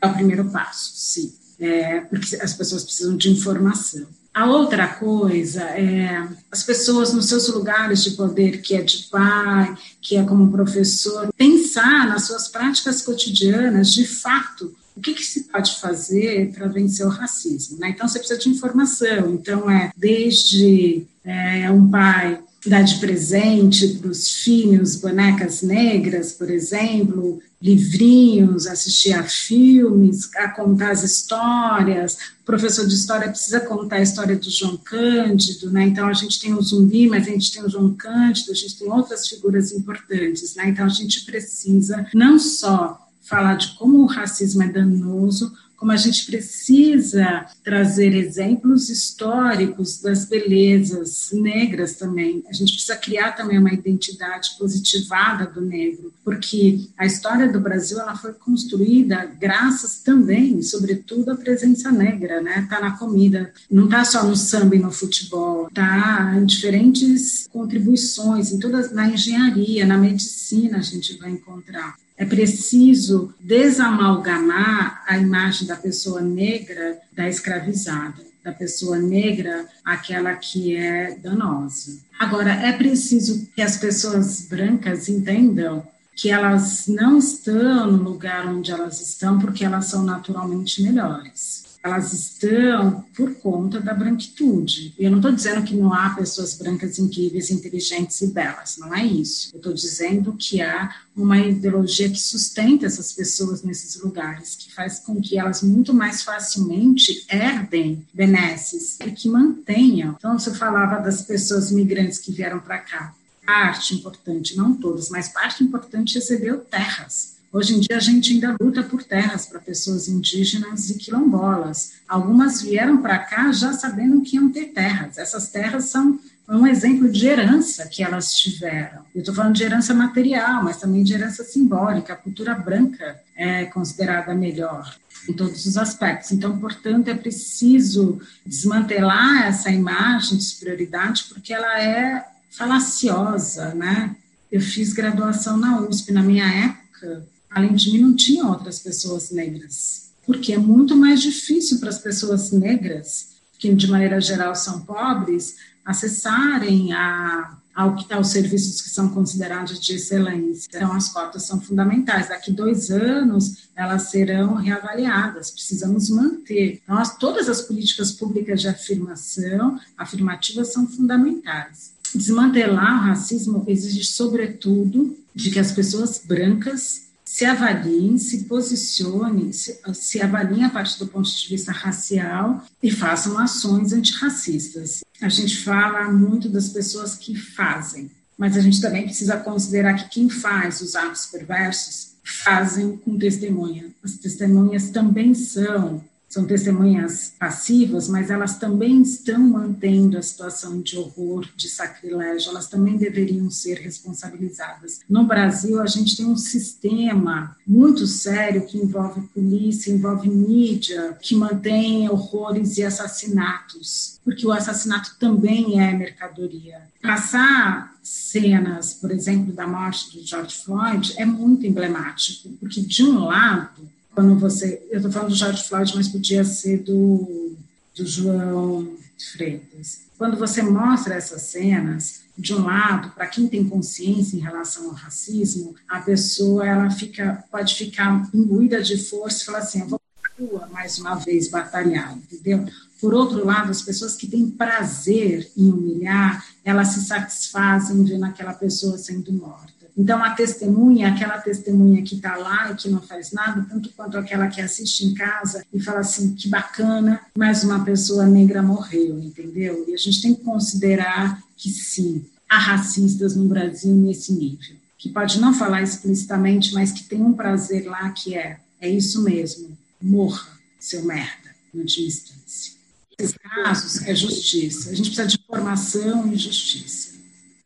É 0.00 0.06
o 0.06 0.14
primeiro 0.14 0.44
passo, 0.50 0.92
sim. 0.94 1.34
É, 1.58 2.02
porque 2.02 2.36
as 2.36 2.54
pessoas 2.54 2.84
precisam 2.84 3.16
de 3.16 3.28
informação. 3.28 4.06
A 4.32 4.46
outra 4.46 4.86
coisa 4.86 5.62
é 5.62 6.28
as 6.48 6.62
pessoas 6.62 7.12
nos 7.12 7.26
seus 7.26 7.48
lugares 7.48 8.04
de 8.04 8.12
poder, 8.12 8.62
que 8.62 8.76
é 8.76 8.82
de 8.82 9.08
pai, 9.10 9.76
que 10.00 10.16
é 10.16 10.22
como 10.22 10.52
professor, 10.52 11.28
pensar 11.36 12.06
nas 12.06 12.28
suas 12.28 12.46
práticas 12.46 13.02
cotidianas, 13.02 13.92
de 13.92 14.06
fato, 14.06 14.72
o 14.98 15.00
que, 15.00 15.14
que 15.14 15.24
se 15.24 15.44
pode 15.44 15.80
fazer 15.80 16.52
para 16.52 16.66
vencer 16.66 17.06
o 17.06 17.10
racismo? 17.10 17.78
Né? 17.78 17.90
Então, 17.90 18.08
você 18.08 18.18
precisa 18.18 18.40
de 18.40 18.48
informação. 18.48 19.34
Então, 19.34 19.70
é 19.70 19.92
desde 19.96 21.06
é, 21.24 21.70
um 21.70 21.88
pai 21.88 22.42
dar 22.66 22.82
de 22.82 22.98
presente 22.98 23.88
para 23.94 24.10
os 24.10 24.28
filhos 24.42 24.96
bonecas 24.96 25.62
negras, 25.62 26.32
por 26.32 26.50
exemplo, 26.50 27.40
livrinhos, 27.62 28.66
assistir 28.66 29.12
a 29.12 29.22
filmes, 29.22 30.28
a 30.34 30.48
contar 30.48 30.90
as 30.90 31.04
histórias. 31.04 32.18
O 32.42 32.44
professor 32.44 32.86
de 32.86 32.94
história 32.94 33.28
precisa 33.28 33.60
contar 33.60 33.96
a 33.96 34.02
história 34.02 34.36
do 34.36 34.50
João 34.50 34.76
Cândido, 34.76 35.70
né? 35.70 35.84
Então 35.84 36.08
a 36.08 36.12
gente 36.12 36.40
tem 36.40 36.52
o 36.52 36.60
Zumbi, 36.60 37.08
mas 37.08 37.26
a 37.26 37.30
gente 37.30 37.52
tem 37.52 37.64
o 37.64 37.70
João 37.70 37.94
Cândido, 37.94 38.50
a 38.50 38.54
gente 38.54 38.76
tem 38.76 38.90
outras 38.90 39.28
figuras 39.28 39.72
importantes, 39.72 40.56
né? 40.56 40.68
Então 40.68 40.84
a 40.84 40.90
gente 40.90 41.24
precisa 41.24 42.06
não 42.12 42.38
só 42.38 43.07
falar 43.28 43.56
de 43.56 43.76
como 43.76 43.98
o 43.98 44.06
racismo 44.06 44.62
é 44.62 44.68
danoso, 44.68 45.52
como 45.78 45.92
a 45.92 45.96
gente 45.96 46.26
precisa 46.26 47.46
trazer 47.62 48.12
exemplos 48.12 48.90
históricos 48.90 50.02
das 50.02 50.24
belezas 50.24 51.30
negras 51.32 51.94
também. 51.94 52.42
A 52.48 52.52
gente 52.52 52.72
precisa 52.72 52.96
criar 52.96 53.32
também 53.32 53.58
uma 53.58 53.72
identidade 53.72 54.56
positivada 54.58 55.46
do 55.46 55.60
negro, 55.60 56.12
porque 56.24 56.88
a 56.98 57.06
história 57.06 57.50
do 57.50 57.60
Brasil 57.60 58.00
ela 58.00 58.16
foi 58.16 58.32
construída 58.32 59.24
graças 59.40 60.00
também, 60.00 60.60
sobretudo, 60.62 61.30
à 61.30 61.36
presença 61.36 61.92
negra, 61.92 62.40
né? 62.40 62.66
Tá 62.68 62.80
na 62.80 62.98
comida, 62.98 63.52
não 63.70 63.88
tá 63.88 64.04
só 64.04 64.24
no 64.24 64.34
samba 64.34 64.74
e 64.74 64.80
no 64.80 64.90
futebol, 64.90 65.70
tá 65.72 66.34
em 66.36 66.44
diferentes 66.44 67.46
contribuições, 67.52 68.50
em 68.50 68.58
todas 68.58 68.90
na 68.90 69.08
engenharia, 69.08 69.86
na 69.86 69.96
medicina 69.96 70.78
a 70.78 70.82
gente 70.82 71.16
vai 71.18 71.30
encontrar. 71.30 71.94
É 72.18 72.24
preciso 72.24 73.32
desamalgamar 73.38 75.04
a 75.06 75.16
imagem 75.16 75.68
da 75.68 75.76
pessoa 75.76 76.20
negra 76.20 76.98
da 77.12 77.28
escravizada, 77.28 78.20
da 78.42 78.52
pessoa 78.52 78.98
negra 78.98 79.66
aquela 79.84 80.34
que 80.34 80.76
é 80.76 81.14
danosa. 81.14 82.00
Agora, 82.18 82.50
é 82.50 82.72
preciso 82.72 83.48
que 83.54 83.62
as 83.62 83.76
pessoas 83.76 84.48
brancas 84.48 85.08
entendam 85.08 85.86
que 86.16 86.28
elas 86.28 86.88
não 86.88 87.18
estão 87.18 87.92
no 87.92 88.02
lugar 88.02 88.48
onde 88.48 88.72
elas 88.72 89.00
estão 89.00 89.38
porque 89.38 89.64
elas 89.64 89.84
são 89.84 90.02
naturalmente 90.02 90.82
melhores. 90.82 91.57
Elas 91.82 92.12
estão 92.12 93.02
por 93.14 93.34
conta 93.36 93.80
da 93.80 93.94
branquitude. 93.94 94.94
E 94.98 95.04
eu 95.04 95.10
não 95.10 95.18
estou 95.18 95.32
dizendo 95.32 95.64
que 95.64 95.74
não 95.74 95.92
há 95.92 96.10
pessoas 96.10 96.54
brancas 96.54 96.98
incríveis, 96.98 97.50
inteligentes 97.50 98.20
e 98.20 98.28
belas, 98.28 98.76
não 98.78 98.94
é 98.94 99.04
isso. 99.04 99.50
Eu 99.52 99.58
estou 99.58 99.72
dizendo 99.72 100.34
que 100.38 100.60
há 100.60 100.94
uma 101.16 101.38
ideologia 101.38 102.08
que 102.08 102.18
sustenta 102.18 102.86
essas 102.86 103.12
pessoas 103.12 103.62
nesses 103.62 104.00
lugares, 104.00 104.56
que 104.56 104.72
faz 104.74 104.98
com 104.98 105.20
que 105.20 105.38
elas 105.38 105.62
muito 105.62 105.94
mais 105.94 106.22
facilmente 106.22 107.26
herdem 107.30 108.06
benesses 108.12 108.98
e 109.00 109.10
que 109.10 109.28
mantenham. 109.28 110.14
Então, 110.18 110.38
você 110.38 110.54
falava 110.54 111.02
das 111.02 111.22
pessoas 111.22 111.70
migrantes 111.70 112.18
que 112.18 112.32
vieram 112.32 112.60
para 112.60 112.78
cá. 112.78 113.14
Parte 113.44 113.94
importante, 113.94 114.56
não 114.56 114.74
todas, 114.74 115.08
mas 115.08 115.28
parte 115.28 115.64
importante 115.64 116.16
recebeu 116.16 116.58
terras 116.58 117.37
Hoje 117.50 117.74
em 117.74 117.80
dia, 117.80 117.96
a 117.96 118.00
gente 118.00 118.34
ainda 118.34 118.54
luta 118.60 118.82
por 118.82 119.02
terras 119.02 119.46
para 119.46 119.58
pessoas 119.58 120.06
indígenas 120.06 120.90
e 120.90 120.98
quilombolas. 120.98 121.94
Algumas 122.06 122.60
vieram 122.60 123.00
para 123.00 123.18
cá 123.18 123.50
já 123.52 123.72
sabendo 123.72 124.20
que 124.20 124.36
iam 124.36 124.52
ter 124.52 124.66
terras. 124.66 125.16
Essas 125.16 125.48
terras 125.48 125.84
são 125.84 126.20
um 126.46 126.66
exemplo 126.66 127.10
de 127.10 127.26
herança 127.26 127.86
que 127.86 128.02
elas 128.02 128.34
tiveram. 128.34 129.02
Eu 129.14 129.20
estou 129.20 129.34
falando 129.34 129.54
de 129.54 129.64
herança 129.64 129.94
material, 129.94 130.62
mas 130.62 130.76
também 130.76 131.02
de 131.02 131.14
herança 131.14 131.42
simbólica. 131.42 132.12
A 132.12 132.16
cultura 132.16 132.54
branca 132.54 133.18
é 133.34 133.64
considerada 133.64 134.34
melhor 134.34 134.94
em 135.26 135.32
todos 135.32 135.64
os 135.64 135.78
aspectos. 135.78 136.32
Então, 136.32 136.58
portanto, 136.58 137.08
é 137.08 137.14
preciso 137.14 138.20
desmantelar 138.44 139.46
essa 139.46 139.70
imagem 139.70 140.36
de 140.36 140.44
superioridade, 140.44 141.24
porque 141.30 141.54
ela 141.54 141.80
é 141.80 142.26
falaciosa, 142.50 143.74
né? 143.74 144.14
Eu 144.52 144.60
fiz 144.60 144.92
graduação 144.92 145.56
na 145.56 145.80
USP 145.80 146.12
na 146.12 146.22
minha 146.22 146.46
época 146.46 147.26
além 147.50 147.74
de 147.74 147.92
mim, 147.92 148.00
não 148.00 148.14
tinha 148.14 148.46
outras 148.46 148.78
pessoas 148.78 149.30
negras, 149.30 150.10
porque 150.26 150.52
é 150.52 150.58
muito 150.58 150.96
mais 150.96 151.22
difícil 151.22 151.78
para 151.78 151.88
as 151.88 151.98
pessoas 151.98 152.52
negras, 152.52 153.38
que 153.58 153.74
de 153.74 153.90
maneira 153.90 154.20
geral 154.20 154.54
são 154.54 154.80
pobres, 154.80 155.56
acessarem 155.84 156.92
a, 156.92 157.56
ao, 157.74 157.96
aos 158.10 158.28
serviços 158.28 158.82
que 158.82 158.90
são 158.90 159.08
considerados 159.08 159.80
de 159.80 159.94
excelência. 159.94 160.68
Então, 160.68 160.92
as 160.92 161.08
cotas 161.08 161.44
são 161.44 161.60
fundamentais. 161.60 162.28
Daqui 162.28 162.52
dois 162.52 162.90
anos, 162.90 163.68
elas 163.74 164.10
serão 164.10 164.54
reavaliadas. 164.54 165.50
Precisamos 165.50 166.10
manter. 166.10 166.82
Então, 166.84 166.98
as, 166.98 167.16
todas 167.16 167.48
as 167.48 167.62
políticas 167.62 168.12
públicas 168.12 168.60
de 168.60 168.68
afirmação, 168.68 169.80
afirmativas, 169.96 170.72
são 170.72 170.86
fundamentais. 170.86 171.92
Desmantelar 172.14 172.98
o 172.98 173.06
racismo 173.06 173.64
exige, 173.66 174.04
sobretudo, 174.04 175.16
de 175.34 175.50
que 175.50 175.58
as 175.58 175.72
pessoas 175.72 176.20
brancas 176.22 177.07
se 177.38 177.44
avaliem, 177.44 178.18
se 178.18 178.46
posicionem, 178.46 179.52
se, 179.52 179.78
se 179.94 180.20
avaliem 180.20 180.64
a 180.64 180.70
partir 180.70 180.98
do 180.98 181.06
ponto 181.06 181.30
de 181.30 181.48
vista 181.48 181.70
racial 181.70 182.64
e 182.82 182.90
façam 182.90 183.38
ações 183.38 183.92
antirracistas. 183.92 185.04
A 185.22 185.28
gente 185.28 185.58
fala 185.58 186.10
muito 186.10 186.48
das 186.48 186.68
pessoas 186.70 187.14
que 187.14 187.36
fazem, 187.36 188.10
mas 188.36 188.56
a 188.56 188.60
gente 188.60 188.80
também 188.80 189.04
precisa 189.04 189.36
considerar 189.36 189.94
que 189.94 190.08
quem 190.08 190.28
faz 190.28 190.80
os 190.80 190.96
atos 190.96 191.26
perversos 191.26 192.14
fazem 192.24 192.96
com 192.96 193.16
testemunha. 193.16 193.86
As 194.02 194.14
testemunhas 194.14 194.90
também 194.90 195.32
são 195.32 196.02
são 196.28 196.44
testemunhas 196.44 197.32
passivas, 197.38 198.08
mas 198.08 198.30
elas 198.30 198.58
também 198.58 199.00
estão 199.00 199.40
mantendo 199.40 200.18
a 200.18 200.22
situação 200.22 200.80
de 200.80 200.98
horror, 200.98 201.48
de 201.56 201.68
sacrilégio, 201.68 202.50
elas 202.50 202.68
também 202.68 202.98
deveriam 202.98 203.50
ser 203.50 203.78
responsabilizadas. 203.78 205.00
No 205.08 205.24
Brasil, 205.24 205.80
a 205.80 205.86
gente 205.86 206.16
tem 206.16 206.26
um 206.26 206.36
sistema 206.36 207.56
muito 207.66 208.06
sério 208.06 208.66
que 208.66 208.76
envolve 208.76 209.22
polícia, 209.28 209.90
envolve 209.90 210.28
mídia, 210.28 211.16
que 211.20 211.34
mantém 211.34 212.08
horrores 212.10 212.76
e 212.76 212.84
assassinatos, 212.84 214.20
porque 214.22 214.46
o 214.46 214.52
assassinato 214.52 215.16
também 215.18 215.80
é 215.80 215.92
mercadoria. 215.92 216.82
Passar 217.00 217.96
cenas, 218.02 218.92
por 218.92 219.10
exemplo, 219.10 219.52
da 219.52 219.66
morte 219.66 220.16
do 220.16 220.26
George 220.26 220.56
Floyd 220.56 221.14
é 221.16 221.24
muito 221.24 221.66
emblemático, 221.66 222.50
porque 222.60 222.82
de 222.82 223.02
um 223.02 223.24
lado 223.24 223.88
quando 224.18 224.36
você. 224.36 224.84
Eu 224.90 224.96
estou 224.96 225.12
falando 225.12 225.28
do 225.28 225.36
George 225.36 225.62
Floyd, 225.62 225.92
mas 225.94 226.08
podia 226.08 226.42
ser 226.42 226.78
do, 226.78 227.54
do 227.94 228.04
João 228.04 228.96
Freitas. 229.32 230.00
Quando 230.18 230.36
você 230.36 230.60
mostra 230.60 231.14
essas 231.14 231.42
cenas, 231.42 232.22
de 232.36 232.52
um 232.52 232.64
lado, 232.64 233.10
para 233.10 233.28
quem 233.28 233.46
tem 233.46 233.62
consciência 233.62 234.36
em 234.36 234.40
relação 234.40 234.86
ao 234.86 234.90
racismo, 234.90 235.76
a 235.88 236.00
pessoa 236.00 236.66
ela 236.66 236.90
fica, 236.90 237.44
pode 237.48 237.76
ficar 237.76 238.28
imbuída 238.34 238.82
de 238.82 238.98
força 238.98 239.40
e 239.40 239.46
falar 239.46 239.58
assim: 239.58 239.82
eu 239.82 239.86
vou 239.86 240.00
rua 240.36 240.68
mais 240.72 240.98
uma 240.98 241.14
vez 241.14 241.48
batalhar, 241.48 242.16
entendeu? 242.16 242.66
Por 243.00 243.14
outro 243.14 243.46
lado, 243.46 243.70
as 243.70 243.82
pessoas 243.82 244.16
que 244.16 244.26
têm 244.26 244.50
prazer 244.50 245.48
em 245.56 245.70
humilhar, 245.70 246.44
elas 246.64 246.88
se 246.88 247.04
satisfazem 247.04 248.02
vendo 248.02 248.24
aquela 248.24 248.52
pessoa 248.52 248.98
sendo 248.98 249.32
morta. 249.32 249.77
Então, 249.98 250.22
a 250.22 250.30
testemunha, 250.30 251.08
aquela 251.08 251.38
testemunha 251.38 252.04
que 252.04 252.14
está 252.14 252.36
lá 252.36 252.70
e 252.70 252.76
que 252.76 252.88
não 252.88 253.02
faz 253.02 253.32
nada, 253.32 253.66
tanto 253.68 253.90
quanto 253.90 254.16
aquela 254.16 254.46
que 254.46 254.60
assiste 254.60 255.04
em 255.04 255.12
casa 255.12 255.66
e 255.72 255.80
fala 255.80 255.98
assim: 255.98 256.36
que 256.36 256.48
bacana, 256.48 257.20
mais 257.36 257.64
uma 257.64 257.84
pessoa 257.84 258.24
negra 258.24 258.62
morreu, 258.62 259.18
entendeu? 259.18 259.84
E 259.88 259.94
a 259.94 259.96
gente 259.96 260.22
tem 260.22 260.36
que 260.36 260.44
considerar 260.44 261.42
que 261.56 261.68
sim, 261.68 262.24
há 262.48 262.58
racistas 262.58 263.34
no 263.34 263.48
Brasil 263.48 263.92
nesse 263.92 264.32
nível, 264.32 264.76
que 264.96 265.08
pode 265.08 265.40
não 265.40 265.52
falar 265.52 265.82
explicitamente, 265.82 266.72
mas 266.72 266.92
que 266.92 267.02
tem 267.02 267.20
um 267.20 267.32
prazer 267.32 267.84
lá 267.84 268.08
que 268.10 268.36
é: 268.36 268.60
é 268.80 268.88
isso 268.88 269.24
mesmo, 269.24 269.76
morra, 270.00 270.46
seu 270.78 271.04
merda, 271.04 271.50
no 271.74 271.80
última 271.80 272.06
instância. 272.06 272.78
Esses 273.18 273.36
casos 273.36 274.02
é 274.06 274.14
justiça. 274.14 274.90
A 274.90 274.94
gente 274.94 275.10
precisa 275.10 275.26
de 275.26 275.40
informação 275.40 276.32
e 276.32 276.36
justiça. 276.36 277.07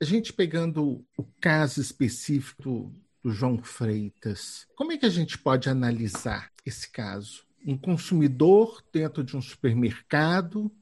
A 0.03 0.05
gente 0.05 0.33
pegando 0.33 1.07
o 1.17 1.23
caso 1.41 1.81
específico 1.81 2.93
do 3.23 3.31
João 3.31 3.63
Freitas, 3.63 4.67
como 4.75 4.91
é 4.91 4.99
que 4.99 5.07
a 5.07 5.09
gente 5.09 5.39
pode 5.39 5.69
analisar 5.71 6.51
esse 6.67 6.91
caso? 6.91 7.45
Um 7.65 7.79
consumidor 7.79 8.83
dentro 8.93 9.23
de 9.23 9.37
um 9.37 9.41
supermercado 9.41 10.73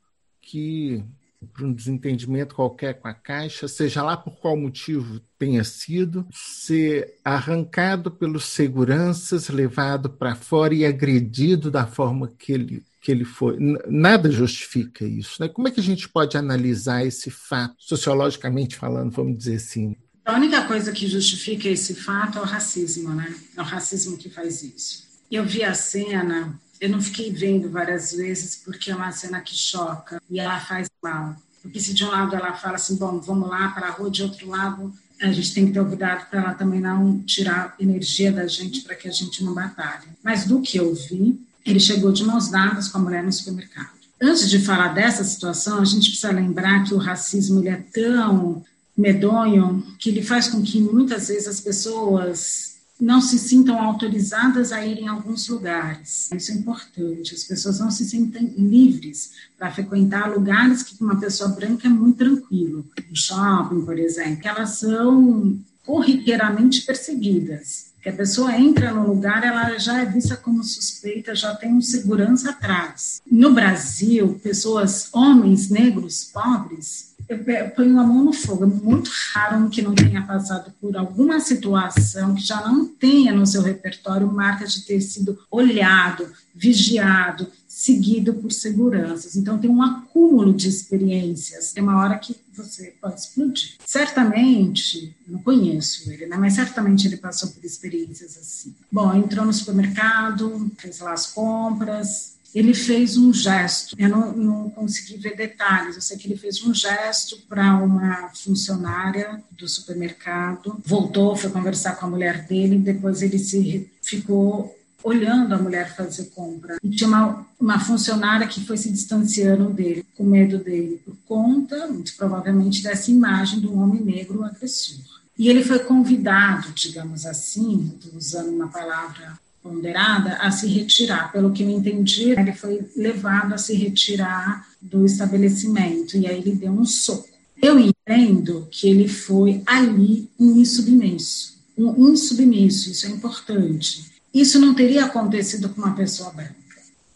que, 0.41 1.05
por 1.53 1.67
um 1.67 1.73
desentendimento 1.75 2.55
qualquer 2.55 2.99
com 2.99 3.09
a 3.09 3.13
caixa, 3.13 3.69
seja 3.69 4.03
lá 4.03 4.17
por 4.17 4.39
qual 4.39 4.57
motivo 4.57 5.21
tenha 5.39 5.65
sido, 5.65 6.27
ser 6.33 7.19
arrancado 7.23 8.11
pelos 8.11 8.47
seguranças, 8.47 9.51
levado 9.51 10.09
para 10.09 10.35
fora 10.35 10.75
e 10.75 10.87
agredido 10.87 11.71
da 11.71 11.87
forma 11.87 12.27
que 12.27 12.55
ele 12.55 12.83
que 13.01 13.11
ele 13.11 13.25
foi. 13.25 13.57
Nada 13.89 14.31
justifica 14.31 15.05
isso. 15.05 15.41
Né? 15.41 15.49
Como 15.49 15.67
é 15.67 15.71
que 15.71 15.81
a 15.81 15.83
gente 15.83 16.09
pode 16.09 16.37
analisar 16.37 17.05
esse 17.05 17.31
fato, 17.31 17.75
sociologicamente 17.79 18.77
falando, 18.77 19.11
vamos 19.11 19.39
dizer 19.39 19.57
assim? 19.57 19.97
A 20.25 20.35
única 20.35 20.65
coisa 20.67 20.93
que 20.93 21.07
justifica 21.07 21.69
esse 21.69 21.95
fato 21.95 22.39
é 22.39 22.43
o 22.43 22.45
racismo, 22.45 23.15
né? 23.15 23.35
É 23.57 23.61
o 23.61 23.65
racismo 23.65 24.19
que 24.19 24.29
faz 24.29 24.63
isso. 24.63 25.09
Eu 25.31 25.45
vi 25.45 25.65
a 25.65 25.75
cena, 25.75 26.61
eu 26.81 26.89
não 26.89 27.01
fiquei 27.01 27.33
vendo 27.33 27.71
várias 27.71 28.13
vezes 28.13 28.57
porque 28.65 28.91
é 28.91 28.95
uma 28.95 29.13
cena 29.13 29.41
que 29.41 29.55
choca 29.55 30.21
e 30.29 30.39
ela 30.39 30.61
faz 30.61 30.89
mal. 31.03 31.35
Porque 31.63 31.81
se 31.81 31.95
de 31.95 32.05
um 32.05 32.09
lado 32.09 32.35
ela 32.35 32.55
fala 32.55 32.77
assim, 32.77 32.97
bom, 32.97 33.19
vamos 33.19 33.49
lá 33.49 33.69
para 33.71 33.89
a 33.89 33.91
rua, 33.91 34.11
de 34.11 34.23
outro 34.23 34.49
lado 34.49 34.93
a 35.21 35.33
gente 35.33 35.53
tem 35.53 35.67
que 35.67 35.73
ter 35.73 35.85
cuidado 35.85 36.31
para 36.31 36.41
ela 36.41 36.55
também 36.55 36.81
não 36.81 37.21
tirar 37.21 37.75
energia 37.79 38.33
da 38.33 38.47
gente 38.47 38.81
para 38.81 38.95
que 38.95 39.07
a 39.07 39.13
gente 39.13 39.45
não 39.45 39.53
batalhe. 39.53 40.07
Mas 40.23 40.47
do 40.47 40.63
que 40.63 40.79
eu 40.79 40.95
vi, 40.95 41.39
ele 41.65 41.81
chegou 41.81 42.13
de 42.13 42.25
mãos 42.25 42.49
dadas 42.49 42.89
com 42.89 42.99
a 42.99 43.01
mulher 43.01 43.23
no 43.23 43.33
supermercado. 43.33 44.01
Antes 44.21 44.51
de 44.51 44.59
falar 44.59 44.89
dessa 44.89 45.25
situação, 45.25 45.81
a 45.81 45.85
gente 45.85 46.11
precisa 46.11 46.31
lembrar 46.33 46.85
que 46.85 46.95
o 46.95 46.99
racismo 46.99 47.61
ele 47.61 47.71
é 47.71 47.83
tão 47.93 48.63
medonho 48.97 49.83
que 49.99 50.11
ele 50.11 50.23
faz 50.23 50.49
com 50.49 50.63
que 50.63 50.81
muitas 50.81 51.29
vezes 51.29 51.49
as 51.49 51.61
pessoas 51.61 52.71
não 53.01 53.21
se 53.21 53.39
sintam 53.39 53.81
autorizadas 53.81 54.73
a 54.73 54.85
ir 54.85 54.99
em 54.99 55.09
alguns 55.09 55.49
lugares. 55.49 56.31
Isso 56.35 56.53
é 56.53 56.55
importante. 56.55 57.35
As 57.35 57.45
pessoas 57.45 57.81
não 57.81 57.91
se 57.91 58.05
sentem 58.05 58.55
livres 58.59 59.31
para 59.59 59.73
frequentar 59.73 60.31
lugares 60.31 60.83
que 60.83 61.03
uma 61.03 61.19
pessoa 61.19 61.49
branca 61.49 61.87
é 61.87 61.91
muito 61.91 62.19
tranquilo. 62.19 62.85
No 63.09 63.17
shopping, 63.17 63.87
por 63.87 63.99
exemplo, 63.99 64.47
elas 64.47 64.71
são 64.71 65.59
corriqueiramente 65.83 66.83
perseguidas 66.83 67.90
que 68.03 68.09
a 68.09 68.13
pessoa 68.13 68.57
entra 68.57 68.93
no 68.93 69.07
lugar, 69.07 69.45
ela 69.45 69.79
já 69.79 70.01
é 70.01 70.07
vista 70.07 70.37
como 70.37 70.65
suspeita, 70.65 71.35
já 71.35 71.55
tem 71.55 71.73
um 71.73 71.83
segurança 71.83 72.51
atrás. 72.51 73.21
No 73.31 73.53
Brasil, 73.53 74.41
pessoas, 74.43 75.09
homens 75.13 75.69
negros, 75.69 76.25
pobres, 76.25 77.11
eu 77.29 77.71
ponho 77.71 78.01
a 78.01 78.05
mão 78.05 78.25
no 78.25 78.33
fogo. 78.33 78.65
É 78.65 78.67
muito 78.67 79.11
raro 79.33 79.69
que 79.69 79.83
não 79.83 79.95
tenha 79.95 80.23
passado 80.23 80.73
por 80.81 80.97
alguma 80.97 81.39
situação 81.39 82.35
que 82.35 82.43
já 82.43 82.61
não 82.61 82.87
tenha 82.87 83.33
no 83.33 83.47
seu 83.47 83.63
repertório 83.63 84.27
marca 84.27 84.67
de 84.67 84.85
ter 84.85 85.01
sido 85.01 85.39
olhado, 85.49 86.27
vigiado, 86.53 87.47
seguido 87.69 88.35
por 88.35 88.51
seguranças. 88.51 89.37
Então, 89.37 89.59
tem 89.59 89.71
um 89.71 89.83
acúmulo 89.83 90.53
de 90.53 90.69
experiências. 90.69 91.73
Tem 91.73 91.83
uma 91.83 91.99
hora 91.99 92.19
que 92.19 92.35
você 92.63 92.95
pode 93.01 93.21
explodir. 93.21 93.77
Certamente, 93.85 95.15
não 95.27 95.41
conheço 95.41 96.11
ele, 96.11 96.27
né? 96.27 96.37
mas 96.37 96.55
certamente 96.55 97.07
ele 97.07 97.17
passou 97.17 97.51
por 97.51 97.65
experiências 97.65 98.37
assim. 98.37 98.75
Bom, 98.91 99.15
entrou 99.15 99.45
no 99.45 99.53
supermercado, 99.53 100.71
fez 100.79 101.01
lá 101.01 101.13
as 101.13 101.27
compras, 101.27 102.35
ele 102.55 102.75
fez 102.75 103.17
um 103.17 103.33
gesto. 103.33 103.95
Eu 103.99 104.09
não, 104.09 104.33
não, 104.33 104.71
consegui 104.71 105.17
ver 105.17 105.37
detalhes, 105.37 105.95
eu 105.95 106.03
sei 106.03 106.17
que 106.17 106.27
ele 106.27 106.37
fez 106.37 106.63
um 106.63 106.75
gesto 106.75 107.39
para 107.49 107.77
uma 107.77 108.31
funcionária 108.35 109.43
do 109.51 109.69
supermercado, 109.69 110.81
voltou, 110.85 111.37
foi 111.37 111.51
conversar 111.51 111.97
com 111.97 112.07
a 112.07 112.11
mulher 112.11 112.47
dele, 112.47 112.79
depois 112.79 113.23
ele 113.23 113.39
se 113.39 113.91
ficou 114.03 114.77
olhando 115.03 115.55
a 115.55 115.59
mulher 115.59 115.95
fazer 115.95 116.27
compra. 116.35 116.79
E 116.83 116.91
tinha 116.91 117.09
uma, 117.09 117.47
uma 117.59 117.79
funcionária 117.79 118.47
que 118.47 118.65
foi 118.65 118.77
se 118.77 118.91
distanciando 118.91 119.71
dele, 119.71 120.05
com 120.17 120.25
medo 120.25 120.59
dele, 120.59 121.01
por 121.05 121.17
conta, 121.27 121.87
muito 121.87 122.15
provavelmente, 122.17 122.83
dessa 122.83 123.11
imagem 123.11 123.61
do 123.61 123.75
homem 123.75 124.03
negro 124.03 124.45
agressor. 124.45 124.99
E 125.39 125.49
ele 125.49 125.65
foi 125.65 125.79
convidado, 125.79 126.71
digamos 126.73 127.25
assim, 127.25 127.99
usando 128.15 128.51
uma 128.51 128.69
palavra 128.69 129.39
ponderada, 129.63 130.35
a 130.37 130.51
se 130.51 130.67
retirar. 130.67 131.33
Pelo 131.33 131.53
que 131.53 131.63
eu 131.63 131.71
entendi, 131.71 132.31
ele 132.31 132.53
foi 132.53 132.87
levado 132.97 133.55
a 133.55 133.59
se 133.59 133.75
retirar 133.75 134.67
do 134.81 135.05
estabelecimento 135.05 136.17
e 136.17 136.27
aí 136.27 136.39
ele 136.39 136.53
deu 136.53 136.73
um 136.73 136.85
soco. 136.85 137.29
Eu 137.61 137.79
entendo 137.79 138.67
que 138.71 138.89
ele 138.89 139.07
foi 139.07 139.63
ali 139.67 140.29
um 140.39 140.59
insubmisso, 140.59 141.59
um 141.77 142.09
insubmisso, 142.11 142.91
isso 142.91 143.07
é 143.07 143.11
importante. 143.11 144.10
Isso 144.33 144.61
não 144.61 144.75
teria 144.75 145.07
acontecido 145.07 145.69
com 145.71 145.81
uma 145.81 145.95
pessoa 145.95 146.31
branca. 146.31 146.55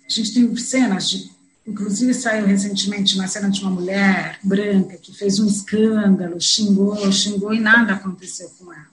A 0.07 0.13
gente 0.13 0.35
tem 0.35 0.57
cenas 0.57 1.09
de, 1.09 1.31
inclusive 1.67 2.13
saiu 2.13 2.47
recentemente 2.47 3.15
uma 3.15 3.27
cena 3.27 3.51
de 3.51 3.61
uma 3.61 3.71
mulher 3.71 4.39
branca 4.43 4.97
que 4.97 5.17
fez 5.17 5.39
um 5.39 5.47
escândalo, 5.47 6.41
xingou, 6.41 7.11
xingou 7.13 7.55
e 7.55 7.61
nada 7.61 7.95
aconteceu 7.95 8.51
com 8.59 8.73
ela. 8.73 8.87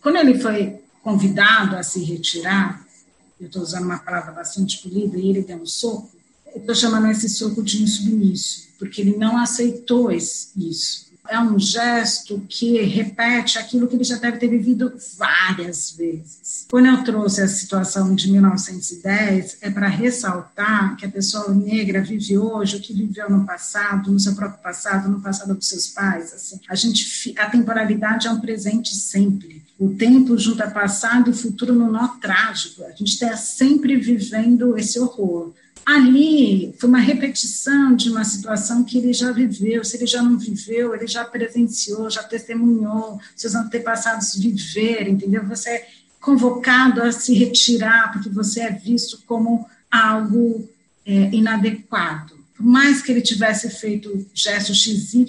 Quando 0.00 0.16
ele 0.16 0.38
foi 0.38 0.80
convidado 1.02 1.76
a 1.76 1.82
se 1.82 2.02
retirar, 2.04 2.84
eu 3.40 3.46
estou 3.46 3.62
usando 3.62 3.84
uma 3.84 3.98
palavra 3.98 4.32
bastante 4.32 4.82
polida, 4.82 5.16
e 5.16 5.30
ele 5.30 5.42
deu 5.42 5.56
um 5.56 5.66
soco, 5.66 6.10
eu 6.54 6.60
estou 6.60 6.74
chamando 6.74 7.10
esse 7.10 7.28
soco 7.28 7.62
de 7.62 7.82
insubmisso, 7.82 8.68
porque 8.78 9.00
ele 9.00 9.16
não 9.16 9.36
aceitou 9.38 10.10
isso. 10.10 11.07
É 11.28 11.38
um 11.38 11.58
gesto 11.58 12.44
que 12.48 12.80
repete 12.82 13.58
aquilo 13.58 13.86
que 13.86 13.96
ele 13.96 14.04
já 14.04 14.16
deve 14.16 14.38
ter 14.38 14.48
vivido 14.48 14.92
várias 15.16 15.92
vezes. 15.92 16.66
Quando 16.70 16.86
eu 16.86 17.04
trouxe 17.04 17.42
a 17.42 17.48
situação 17.48 18.14
de 18.14 18.30
1910, 18.30 19.58
é 19.60 19.70
para 19.70 19.88
ressaltar 19.88 20.96
que 20.96 21.06
a 21.06 21.10
pessoa 21.10 21.54
negra 21.54 22.02
vive 22.02 22.38
hoje 22.38 22.76
o 22.76 22.80
que 22.80 22.92
viveu 22.92 23.30
no 23.30 23.44
passado, 23.44 24.10
no 24.10 24.18
seu 24.18 24.34
próprio 24.34 24.62
passado, 24.62 25.08
no 25.08 25.20
passado 25.20 25.54
dos 25.54 25.68
seus 25.68 25.88
pais. 25.88 26.32
Assim. 26.32 26.60
A 26.68 26.74
gente, 26.74 27.34
a 27.38 27.50
temporalidade 27.50 28.26
é 28.26 28.30
um 28.30 28.40
presente 28.40 28.94
sempre 28.94 29.58
o 29.78 29.94
tempo 29.94 30.36
junta 30.36 30.68
passado 30.68 31.30
e 31.30 31.32
futuro 31.32 31.72
no 31.72 31.90
nó 31.90 32.08
trágico. 32.20 32.82
A 32.82 32.90
gente 32.90 33.12
está 33.12 33.36
sempre 33.36 33.96
vivendo 33.96 34.76
esse 34.76 34.98
horror. 34.98 35.52
Ali 35.84 36.74
foi 36.78 36.88
uma 36.88 36.98
repetição 36.98 37.96
de 37.96 38.10
uma 38.10 38.24
situação 38.24 38.84
que 38.84 38.98
ele 38.98 39.12
já 39.12 39.32
viveu. 39.32 39.84
Se 39.84 39.96
ele 39.96 40.06
já 40.06 40.22
não 40.22 40.38
viveu, 40.38 40.94
ele 40.94 41.06
já 41.06 41.24
presenciou, 41.24 42.10
já 42.10 42.22
testemunhou, 42.22 43.20
seus 43.34 43.54
antepassados 43.54 44.34
viveram, 44.36 45.12
entendeu? 45.12 45.46
Você 45.46 45.70
é 45.70 45.88
convocado 46.20 47.02
a 47.02 47.10
se 47.12 47.32
retirar 47.34 48.12
porque 48.12 48.28
você 48.28 48.60
é 48.60 48.72
visto 48.72 49.22
como 49.26 49.66
algo 49.90 50.68
é, 51.06 51.30
inadequado. 51.34 52.36
Por 52.56 52.66
mais 52.66 53.00
que 53.00 53.12
ele 53.12 53.22
tivesse 53.22 53.70
feito 53.70 54.26
gesto 54.34 54.74
XY, 54.74 55.26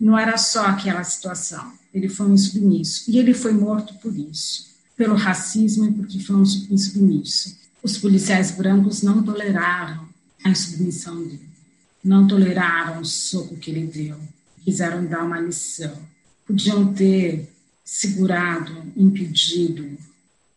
não 0.00 0.18
era 0.18 0.38
só 0.38 0.66
aquela 0.66 1.02
situação 1.04 1.72
ele 1.92 2.08
foi 2.08 2.26
um 2.26 2.34
insubmisso. 2.34 3.10
E 3.10 3.18
ele 3.18 3.34
foi 3.34 3.52
morto 3.52 3.94
por 3.94 4.16
isso, 4.16 4.66
pelo 4.96 5.14
racismo 5.14 5.86
e 5.86 5.92
porque 5.92 6.18
foi 6.20 6.36
um 6.36 6.42
insubmisso. 6.42 7.56
Os 7.82 7.98
policiais 7.98 8.52
brancos 8.52 9.02
não 9.02 9.22
toleraram 9.22 10.08
a 10.44 10.50
insubmissão 10.50 11.22
dele, 11.24 11.48
não 12.02 12.26
toleraram 12.26 13.00
o 13.00 13.04
soco 13.04 13.56
que 13.56 13.70
ele 13.70 13.86
deu, 13.86 14.18
quiseram 14.64 15.04
dar 15.04 15.24
uma 15.24 15.40
lição. 15.40 15.96
Podiam 16.46 16.92
ter 16.92 17.50
segurado, 17.84 18.92
impedido 18.96 19.96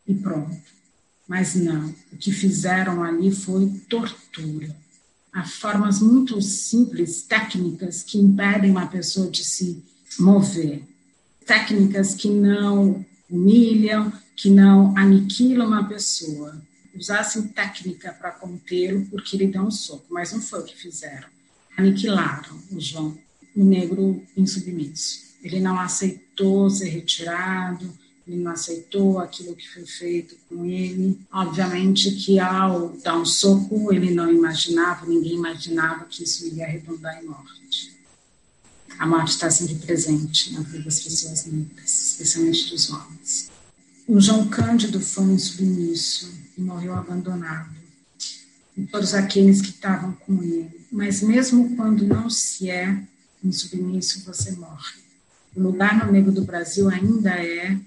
e 0.07 0.13
pronto. 0.13 0.61
Mas 1.27 1.55
não, 1.55 1.93
o 2.11 2.17
que 2.17 2.31
fizeram 2.31 3.03
ali 3.03 3.31
foi 3.31 3.67
tortura. 3.89 4.75
Há 5.33 5.43
formas 5.43 5.99
muito 5.99 6.41
simples, 6.41 7.23
técnicas, 7.23 8.03
que 8.03 8.17
impedem 8.17 8.71
uma 8.71 8.88
pessoa 8.88 9.29
de 9.29 9.43
se 9.43 9.83
mover 10.19 10.83
técnicas 11.45 12.15
que 12.15 12.29
não 12.29 13.05
humilham, 13.29 14.11
que 14.35 14.49
não 14.49 14.97
aniquilam 14.97 15.67
uma 15.67 15.88
pessoa. 15.88 16.61
Usassem 16.95 17.43
técnica 17.49 18.13
para 18.13 18.31
contê-lo, 18.31 19.05
porque 19.08 19.36
ele 19.36 19.47
deu 19.47 19.63
um 19.63 19.71
soco, 19.71 20.05
mas 20.10 20.31
não 20.31 20.41
foi 20.41 20.62
o 20.62 20.63
que 20.63 20.75
fizeram. 20.75 21.27
Aniquilaram 21.77 22.58
o 22.71 22.79
João, 22.79 23.17
o 23.55 23.63
negro 23.63 24.23
insubmisso. 24.36 25.25
Ele 25.43 25.60
não 25.60 25.79
aceitou 25.79 26.69
ser 26.69 26.89
retirado, 26.89 27.91
ele 28.27 28.38
não 28.38 28.51
aceitou 28.51 29.19
aquilo 29.19 29.55
que 29.55 29.67
foi 29.67 29.86
feito 29.86 30.38
com 30.47 30.65
ele. 30.65 31.19
Obviamente 31.31 32.12
que 32.12 32.39
ao 32.39 32.89
dar 33.03 33.17
um 33.17 33.25
soco, 33.25 33.93
ele 33.93 34.12
não 34.12 34.31
imaginava, 34.31 35.05
ninguém 35.05 35.34
imaginava 35.34 36.05
que 36.05 36.23
isso 36.23 36.47
iria 36.47 36.65
redundar 36.65 37.21
em 37.21 37.27
morte 37.27 37.95
a 38.97 39.05
morte 39.05 39.31
está 39.31 39.49
sempre 39.49 39.75
presente 39.75 40.53
na 40.53 40.62
vida 40.62 40.84
das 40.84 41.01
pessoas 41.01 41.45
negras, 41.45 42.12
especialmente 42.12 42.69
dos 42.69 42.89
homens. 42.89 43.49
O 44.08 44.21
João 44.21 44.47
Cândido 44.47 45.01
foi 45.01 45.25
um 45.25 45.38
submisso 45.38 46.31
e 46.57 46.61
morreu 46.61 46.93
abandonado. 46.93 47.75
E 48.77 48.83
todos 48.85 49.13
aqueles 49.13 49.61
que 49.61 49.69
estavam 49.69 50.13
com 50.13 50.41
ele. 50.43 50.85
Mas 50.91 51.21
mesmo 51.21 51.75
quando 51.75 52.05
não 52.05 52.29
se 52.29 52.69
é 52.69 52.97
um 53.43 53.51
submisso, 53.51 54.23
você 54.25 54.51
morre. 54.53 55.05
O 55.55 55.61
lugar 55.61 56.05
no 56.05 56.11
negro 56.11 56.31
do 56.31 56.43
Brasil 56.43 56.89
ainda 56.89 57.29
é 57.31 57.77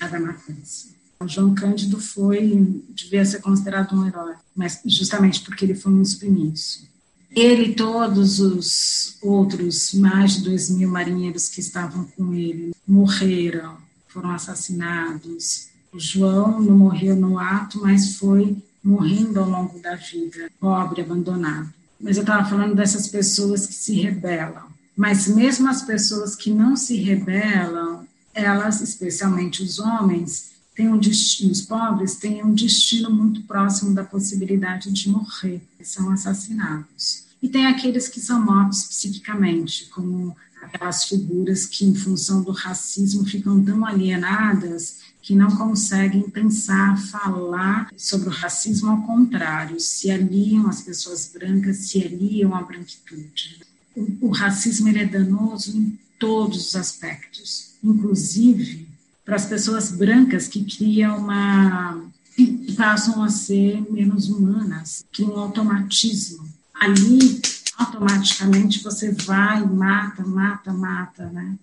a 0.00 0.08
da 0.08 0.18
matança. 0.18 0.88
O 1.20 1.28
João 1.28 1.54
Cândido 1.54 2.00
foi, 2.00 2.82
devia 2.90 3.24
ser 3.24 3.40
considerado 3.40 3.94
um 3.94 4.06
herói, 4.06 4.34
mas 4.56 4.80
justamente 4.86 5.42
porque 5.42 5.64
ele 5.64 5.74
foi 5.74 5.92
um 5.92 6.04
submisso. 6.04 6.88
Ele 7.30 7.70
e 7.70 7.74
todos 7.74 8.40
os 8.40 9.18
outros 9.22 9.94
mais 9.94 10.34
de 10.34 10.44
dois 10.44 10.68
mil 10.70 10.88
marinheiros 10.88 11.48
que 11.48 11.60
estavam 11.60 12.04
com 12.16 12.34
ele 12.34 12.74
morreram, 12.86 13.76
foram 14.08 14.30
assassinados. 14.30 15.68
João 15.94 16.60
não 16.60 16.76
morreu 16.76 17.16
no 17.16 17.38
ato, 17.38 17.80
mas 17.80 18.16
foi 18.16 18.56
morrendo 18.82 19.40
ao 19.40 19.48
longo 19.48 19.78
da 19.80 19.96
vida, 19.96 20.50
pobre, 20.58 21.02
abandonado. 21.02 21.72
Mas 22.00 22.16
eu 22.16 22.22
estava 22.22 22.48
falando 22.48 22.74
dessas 22.74 23.08
pessoas 23.08 23.66
que 23.66 23.74
se 23.74 23.94
rebelam. 23.94 24.70
Mas 24.96 25.28
mesmo 25.28 25.68
as 25.68 25.82
pessoas 25.82 26.34
que 26.34 26.50
não 26.50 26.76
se 26.76 26.96
rebelam, 26.96 28.06
elas, 28.34 28.80
especialmente 28.80 29.62
os 29.62 29.78
homens, 29.78 30.50
têm 30.74 30.88
um 30.88 30.98
destino, 30.98 31.52
os 31.52 31.62
pobres 31.62 32.14
têm 32.14 32.44
um 32.44 32.54
destino 32.54 33.10
muito 33.10 33.42
próximo 33.42 33.94
da 33.94 34.04
possibilidade 34.04 34.90
de 34.90 35.08
morrer, 35.08 35.60
são 35.82 36.10
assassinados. 36.10 37.24
E 37.42 37.48
tem 37.48 37.66
aqueles 37.66 38.08
que 38.08 38.20
são 38.20 38.44
mortos 38.44 38.84
psiquicamente, 38.84 39.86
como 39.86 40.36
aquelas 40.72 41.04
figuras 41.04 41.66
que, 41.66 41.84
em 41.84 41.94
função 41.94 42.42
do 42.42 42.52
racismo, 42.52 43.24
ficam 43.24 43.62
tão 43.62 43.84
alienadas 43.84 45.00
que 45.20 45.34
não 45.34 45.54
conseguem 45.56 46.22
pensar, 46.22 46.96
falar 47.08 47.90
sobre 47.96 48.28
o 48.28 48.32
racismo 48.32 48.90
ao 48.90 49.02
contrário, 49.02 49.78
se 49.78 50.10
aliam 50.10 50.68
às 50.68 50.80
pessoas 50.80 51.30
brancas, 51.32 51.76
se 51.78 52.02
aliam 52.02 52.54
à 52.54 52.62
branquitude. 52.62 53.60
O, 53.94 54.28
o 54.28 54.30
racismo 54.30 54.88
é 54.88 55.04
danoso 55.04 55.76
em 55.76 55.98
todos 56.18 56.68
os 56.68 56.76
aspectos, 56.76 57.72
inclusive 57.82 58.88
para 59.24 59.36
as 59.36 59.46
pessoas 59.46 59.90
brancas 59.90 60.48
que 60.48 60.64
criam 60.64 61.18
uma 61.18 62.02
que 62.36 62.72
passam 62.72 63.22
a 63.22 63.28
ser 63.28 63.82
menos 63.92 64.30
humanas, 64.30 65.04
que 65.12 65.22
um 65.22 65.36
automatismo 65.38 66.48
ali 66.74 67.40
automaticamente 67.80 68.82
você 68.82 69.12
vai, 69.12 69.64
mata, 69.64 70.22
mata, 70.24 70.72
mata, 70.72 71.26
né? 71.30 71.56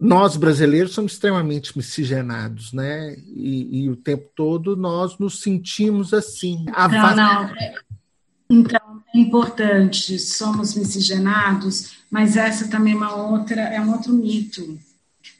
Nós 0.00 0.36
brasileiros 0.36 0.92
somos 0.92 1.12
extremamente 1.12 1.76
miscigenados, 1.76 2.72
né? 2.72 3.16
E, 3.34 3.84
e 3.84 3.90
o 3.90 3.96
tempo 3.96 4.28
todo 4.34 4.76
nós 4.76 5.18
nos 5.18 5.40
sentimos 5.40 6.14
assim. 6.14 6.64
A 6.72 6.88
não, 6.88 7.16
não. 7.16 7.44
É, 7.56 7.74
então, 8.48 9.02
é 9.14 9.18
importante, 9.18 10.18
somos 10.18 10.74
miscigenados, 10.74 11.96
mas 12.10 12.36
essa 12.36 12.68
também 12.68 12.94
é 12.94 12.96
uma 12.96 13.14
outra, 13.14 13.60
é 13.60 13.80
um 13.80 13.92
outro 13.92 14.12
mito. 14.12 14.78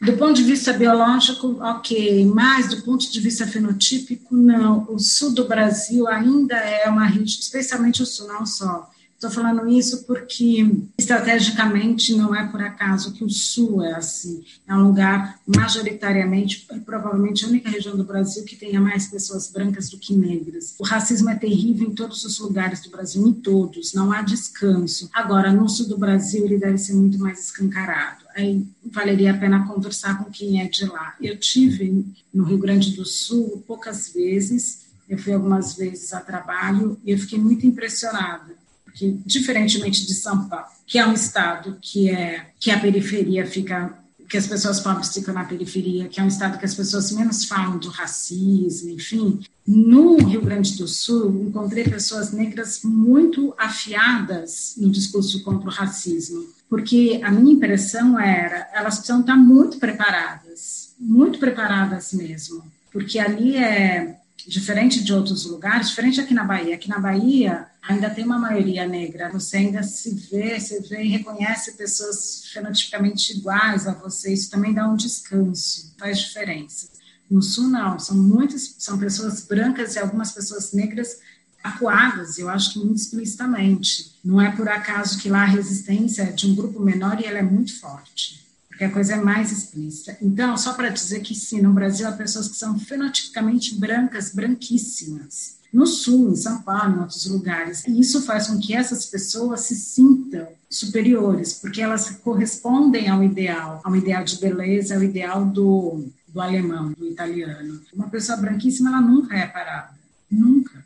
Do 0.00 0.12
ponto 0.14 0.34
de 0.34 0.42
vista 0.42 0.72
biológico, 0.72 1.58
ok, 1.62 2.26
mas 2.26 2.68
do 2.68 2.82
ponto 2.82 3.10
de 3.10 3.20
vista 3.20 3.46
fenotípico, 3.46 4.34
não. 4.34 4.86
O 4.90 4.98
sul 4.98 5.32
do 5.32 5.46
Brasil 5.46 6.06
ainda 6.08 6.56
é 6.56 6.88
uma 6.88 7.06
região, 7.06 7.24
especialmente 7.24 8.02
o 8.02 8.06
sul, 8.06 8.28
não 8.28 8.44
só, 8.44 8.90
Estou 9.24 9.42
falando 9.42 9.66
isso 9.66 10.04
porque, 10.04 10.70
estrategicamente, 10.98 12.14
não 12.14 12.36
é 12.36 12.46
por 12.46 12.60
acaso 12.60 13.14
que 13.14 13.24
o 13.24 13.30
Sul 13.30 13.82
é 13.82 13.94
assim. 13.94 14.44
É 14.68 14.74
um 14.74 14.88
lugar, 14.88 15.40
majoritariamente, 15.46 16.68
provavelmente 16.84 17.42
a 17.42 17.48
única 17.48 17.70
região 17.70 17.96
do 17.96 18.04
Brasil 18.04 18.44
que 18.44 18.54
tenha 18.54 18.78
mais 18.78 19.06
pessoas 19.06 19.50
brancas 19.50 19.88
do 19.88 19.96
que 19.96 20.14
negras. 20.14 20.74
O 20.78 20.84
racismo 20.84 21.30
é 21.30 21.36
terrível 21.36 21.88
em 21.88 21.94
todos 21.94 22.22
os 22.26 22.38
lugares 22.38 22.82
do 22.82 22.90
Brasil, 22.90 23.26
em 23.26 23.32
todos, 23.32 23.94
não 23.94 24.12
há 24.12 24.20
descanso. 24.20 25.08
Agora, 25.14 25.50
no 25.50 25.70
Sul 25.70 25.88
do 25.88 25.96
Brasil, 25.96 26.44
ele 26.44 26.58
deve 26.58 26.76
ser 26.76 26.92
muito 26.92 27.18
mais 27.18 27.46
escancarado. 27.46 28.26
Aí 28.36 28.62
valeria 28.84 29.30
a 29.30 29.38
pena 29.38 29.66
conversar 29.66 30.22
com 30.22 30.30
quem 30.30 30.60
é 30.60 30.68
de 30.68 30.84
lá. 30.84 31.14
Eu 31.18 31.38
tive 31.38 32.04
no 32.30 32.44
Rio 32.44 32.58
Grande 32.58 32.90
do 32.90 33.06
Sul 33.06 33.64
poucas 33.66 34.12
vezes, 34.12 34.82
eu 35.08 35.16
fui 35.16 35.32
algumas 35.32 35.76
vezes 35.76 36.12
a 36.12 36.20
trabalho 36.20 36.98
e 37.02 37.10
eu 37.10 37.18
fiquei 37.18 37.38
muito 37.38 37.66
impressionada 37.66 38.62
que 38.94 39.18
diferentemente 39.26 40.06
de 40.06 40.14
São 40.14 40.48
Paulo, 40.48 40.66
que 40.86 40.98
é 40.98 41.06
um 41.06 41.12
estado 41.12 41.76
que 41.80 42.08
é 42.10 42.46
que 42.58 42.70
a 42.70 42.78
periferia 42.78 43.46
fica 43.46 43.98
que 44.28 44.38
as 44.38 44.46
pessoas 44.46 44.80
pobres 44.80 45.12
ficam 45.12 45.34
na 45.34 45.44
periferia, 45.44 46.08
que 46.08 46.18
é 46.18 46.22
um 46.22 46.28
estado 46.28 46.58
que 46.58 46.64
as 46.64 46.74
pessoas 46.74 47.12
menos 47.12 47.44
falam 47.44 47.78
do 47.78 47.88
racismo, 47.88 48.90
enfim. 48.90 49.40
No 49.66 50.16
Rio 50.16 50.40
Grande 50.40 50.76
do 50.76 50.88
Sul, 50.88 51.46
encontrei 51.46 51.84
pessoas 51.84 52.32
negras 52.32 52.80
muito 52.82 53.54
afiadas 53.58 54.74
no 54.76 54.90
discurso 54.90 55.42
contra 55.42 55.68
o 55.68 55.72
racismo, 55.72 56.46
porque 56.68 57.20
a 57.22 57.30
minha 57.30 57.54
impressão 57.54 58.18
era, 58.18 58.68
elas 58.72 58.94
precisam 58.96 59.20
estar 59.20 59.36
muito 59.36 59.78
preparadas, 59.78 60.94
muito 60.98 61.38
preparadas 61.38 62.12
mesmo, 62.12 62.64
porque 62.90 63.18
ali 63.18 63.56
é 63.56 64.18
diferente 64.46 65.02
de 65.02 65.12
outros 65.12 65.46
lugares, 65.46 65.88
diferente 65.88 66.20
aqui 66.20 66.34
na 66.34 66.44
Bahia. 66.44 66.74
Aqui 66.74 66.88
na 66.88 66.98
Bahia 66.98 67.66
ainda 67.86 68.10
tem 68.10 68.24
uma 68.24 68.38
maioria 68.38 68.86
negra. 68.86 69.30
Você 69.30 69.58
ainda 69.58 69.82
se 69.82 70.14
vê, 70.30 70.58
você 70.58 70.80
vê 70.80 71.02
e 71.02 71.08
reconhece 71.08 71.72
pessoas 71.72 72.46
fenotipicamente 72.52 73.36
iguais 73.36 73.86
a 73.86 73.92
você. 73.92 74.32
Isso 74.32 74.50
também 74.50 74.72
dá 74.72 74.88
um 74.88 74.96
descanso, 74.96 75.94
faz 75.98 76.18
diferença. 76.18 76.88
No 77.30 77.42
Sul 77.42 77.68
não, 77.68 77.98
são 77.98 78.16
muitas, 78.16 78.76
são 78.78 78.98
pessoas 78.98 79.44
brancas 79.44 79.94
e 79.94 79.98
algumas 79.98 80.32
pessoas 80.32 80.72
negras 80.72 81.18
acuadas, 81.62 82.38
eu 82.38 82.50
acho 82.50 82.74
que 82.74 82.78
muito 82.78 82.98
explicitamente. 82.98 84.14
Não 84.22 84.40
é 84.40 84.54
por 84.54 84.68
acaso 84.68 85.18
que 85.18 85.30
lá 85.30 85.42
a 85.42 85.46
resistência 85.46 86.22
é 86.22 86.32
de 86.32 86.46
um 86.46 86.54
grupo 86.54 86.78
menor 86.78 87.18
e 87.20 87.24
ela 87.24 87.38
é 87.38 87.42
muito 87.42 87.80
forte 87.80 88.44
porque 88.74 88.84
a 88.84 88.90
coisa 88.90 89.12
é 89.12 89.16
mais 89.16 89.52
explícita. 89.52 90.18
Então, 90.20 90.56
só 90.56 90.74
para 90.74 90.88
dizer 90.88 91.20
que 91.20 91.32
sim, 91.32 91.62
no 91.62 91.72
Brasil 91.72 92.08
há 92.08 92.12
pessoas 92.12 92.48
que 92.48 92.56
são 92.56 92.76
fenotipicamente 92.76 93.76
brancas, 93.76 94.34
branquíssimas. 94.34 95.58
No 95.74 95.88
Sul, 95.88 96.30
em 96.30 96.36
São 96.36 96.62
Paulo, 96.62 96.94
em 96.94 97.00
outros 97.00 97.26
lugares. 97.26 97.84
E 97.84 97.98
isso 97.98 98.22
faz 98.22 98.46
com 98.46 98.60
que 98.60 98.72
essas 98.72 99.06
pessoas 99.06 99.62
se 99.62 99.74
sintam 99.74 100.46
superiores, 100.70 101.54
porque 101.54 101.82
elas 101.82 102.10
correspondem 102.10 103.08
ao 103.08 103.24
ideal, 103.24 103.80
ao 103.82 103.96
ideal 103.96 104.22
de 104.22 104.38
beleza, 104.38 104.94
ao 104.94 105.02
ideal 105.02 105.44
do, 105.44 106.06
do 106.28 106.40
alemão, 106.40 106.92
do 106.92 107.04
italiano. 107.04 107.82
Uma 107.92 108.08
pessoa 108.08 108.38
branquíssima, 108.38 108.90
ela 108.90 109.00
nunca 109.00 109.36
é 109.36 109.48
parada. 109.48 109.90
Nunca. 110.30 110.84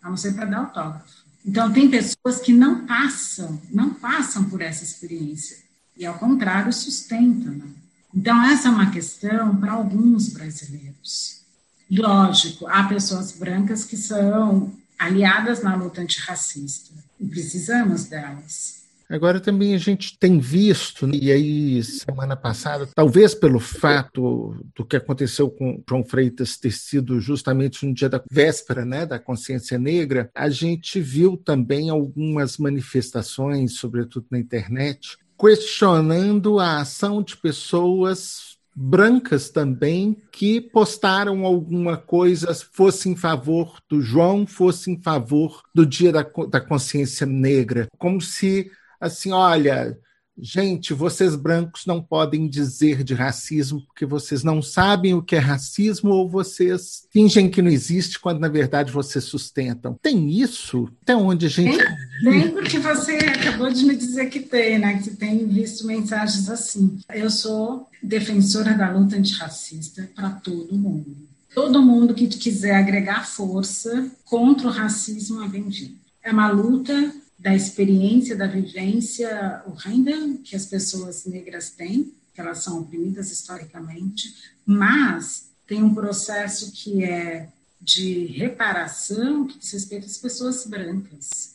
A 0.00 0.08
não 0.08 0.16
ser 0.16 0.32
para 0.32 0.46
dar 0.46 0.58
autógrafo. 0.60 1.22
Então, 1.44 1.70
tem 1.70 1.90
pessoas 1.90 2.40
que 2.40 2.50
não 2.54 2.86
passam, 2.86 3.60
não 3.70 3.92
passam 3.92 4.44
por 4.44 4.62
essa 4.62 4.82
experiência 4.82 5.58
e, 5.94 6.06
ao 6.06 6.14
contrário, 6.14 6.72
sustenta. 6.72 7.50
Né? 7.50 7.66
Então, 8.14 8.42
essa 8.42 8.68
é 8.68 8.70
uma 8.70 8.90
questão 8.90 9.54
para 9.54 9.72
alguns 9.72 10.30
brasileiros. 10.30 11.43
Lógico, 11.90 12.66
há 12.66 12.84
pessoas 12.84 13.32
brancas 13.32 13.84
que 13.84 13.96
são 13.96 14.72
aliadas 14.98 15.62
na 15.62 15.74
luta 15.74 16.00
antirracista 16.00 16.94
e 17.20 17.26
precisamos 17.26 18.04
delas. 18.06 18.84
Agora 19.08 19.38
também 19.38 19.74
a 19.74 19.78
gente 19.78 20.18
tem 20.18 20.38
visto, 20.38 21.08
e 21.14 21.30
aí 21.30 21.84
semana 21.84 22.34
passada, 22.34 22.88
talvez 22.94 23.34
pelo 23.34 23.60
fato 23.60 24.56
do 24.74 24.84
que 24.84 24.96
aconteceu 24.96 25.50
com 25.50 25.82
João 25.88 26.02
Freitas 26.02 26.56
ter 26.56 26.72
sido 26.72 27.20
justamente 27.20 27.84
no 27.84 27.92
dia 27.92 28.08
da 28.08 28.22
véspera 28.30 28.84
né, 28.84 29.04
da 29.04 29.18
consciência 29.18 29.78
negra, 29.78 30.30
a 30.34 30.48
gente 30.48 31.00
viu 31.00 31.36
também 31.36 31.90
algumas 31.90 32.56
manifestações, 32.56 33.76
sobretudo 33.76 34.26
na 34.30 34.38
internet, 34.38 35.18
questionando 35.38 36.58
a 36.58 36.80
ação 36.80 37.22
de 37.22 37.36
pessoas 37.36 38.53
brancas 38.74 39.50
também 39.50 40.20
que 40.32 40.60
postaram 40.60 41.44
alguma 41.44 41.96
coisa, 41.96 42.54
fosse 42.54 43.08
em 43.08 43.16
favor 43.16 43.78
do 43.88 44.00
João, 44.00 44.46
fosse 44.46 44.90
em 44.90 45.00
favor 45.00 45.62
do 45.74 45.86
Dia 45.86 46.12
da, 46.12 46.26
da 46.50 46.60
Consciência 46.60 47.26
Negra, 47.26 47.86
como 47.98 48.20
se 48.20 48.70
assim, 49.00 49.32
olha, 49.32 49.98
Gente, 50.36 50.92
vocês 50.92 51.36
brancos 51.36 51.86
não 51.86 52.02
podem 52.02 52.48
dizer 52.48 53.04
de 53.04 53.14
racismo 53.14 53.82
porque 53.86 54.04
vocês 54.04 54.42
não 54.42 54.60
sabem 54.60 55.14
o 55.14 55.22
que 55.22 55.36
é 55.36 55.38
racismo 55.38 56.10
ou 56.10 56.28
vocês 56.28 57.06
fingem 57.12 57.48
que 57.48 57.62
não 57.62 57.70
existe 57.70 58.18
quando 58.18 58.40
na 58.40 58.48
verdade 58.48 58.90
vocês 58.90 59.24
sustentam. 59.24 59.96
Tem 60.02 60.30
isso? 60.30 60.88
Até 61.02 61.14
onde 61.14 61.46
a 61.46 61.48
gente. 61.48 61.78
Tem, 62.22 62.50
porque 62.50 62.78
você 62.80 63.16
acabou 63.16 63.70
de 63.70 63.84
me 63.84 63.96
dizer 63.96 64.26
que 64.26 64.40
tem, 64.40 64.78
né? 64.78 65.00
Que 65.00 65.10
tem 65.10 65.46
visto 65.46 65.86
mensagens 65.86 66.48
assim. 66.48 66.98
Eu 67.14 67.30
sou 67.30 67.88
defensora 68.02 68.74
da 68.74 68.90
luta 68.90 69.16
antirracista 69.16 70.10
para 70.14 70.30
todo 70.30 70.76
mundo. 70.76 71.16
Todo 71.54 71.82
mundo 71.82 72.14
que 72.14 72.26
quiser 72.26 72.74
agregar 72.74 73.28
força 73.28 74.10
contra 74.24 74.66
o 74.66 74.70
racismo 74.70 75.44
é 75.44 75.48
bem-vindo. 75.48 75.94
É 76.20 76.32
uma 76.32 76.50
luta 76.50 77.12
da 77.44 77.54
experiência, 77.54 78.34
da 78.34 78.46
vivência 78.46 79.62
horrenda 79.66 80.38
que 80.42 80.56
as 80.56 80.64
pessoas 80.64 81.26
negras 81.26 81.68
têm, 81.68 82.10
que 82.32 82.40
elas 82.40 82.64
são 82.64 82.80
oprimidas 82.80 83.30
historicamente, 83.30 84.34
mas 84.64 85.50
tem 85.66 85.82
um 85.82 85.94
processo 85.94 86.72
que 86.72 87.04
é 87.04 87.50
de 87.78 88.24
reparação 88.28 89.46
que 89.46 89.58
diz 89.58 89.72
respeito 89.72 90.06
às 90.06 90.16
pessoas 90.16 90.64
brancas. 90.64 91.54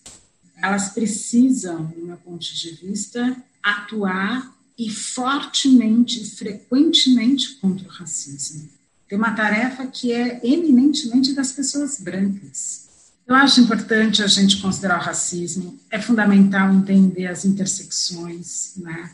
Elas 0.62 0.90
precisam, 0.90 1.88
do 1.88 2.06
meu 2.06 2.18
ponto 2.18 2.46
de 2.46 2.70
vista, 2.70 3.36
atuar 3.64 4.56
e 4.78 4.92
fortemente, 4.92 6.24
frequentemente 6.24 7.56
contra 7.56 7.88
o 7.88 7.92
racismo. 7.92 8.70
Tem 9.08 9.18
uma 9.18 9.34
tarefa 9.34 9.88
que 9.88 10.12
é 10.12 10.40
eminentemente 10.44 11.34
das 11.34 11.52
pessoas 11.52 12.00
brancas. 12.00 12.89
Eu 13.30 13.36
acho 13.36 13.62
importante 13.62 14.24
a 14.24 14.28
gente 14.28 14.60
considerar 14.60 14.98
o 14.98 15.04
racismo, 15.04 15.80
é 15.92 16.02
fundamental 16.02 16.74
entender 16.74 17.28
as 17.28 17.46
intersecções, 17.46 18.72
né? 18.78 19.12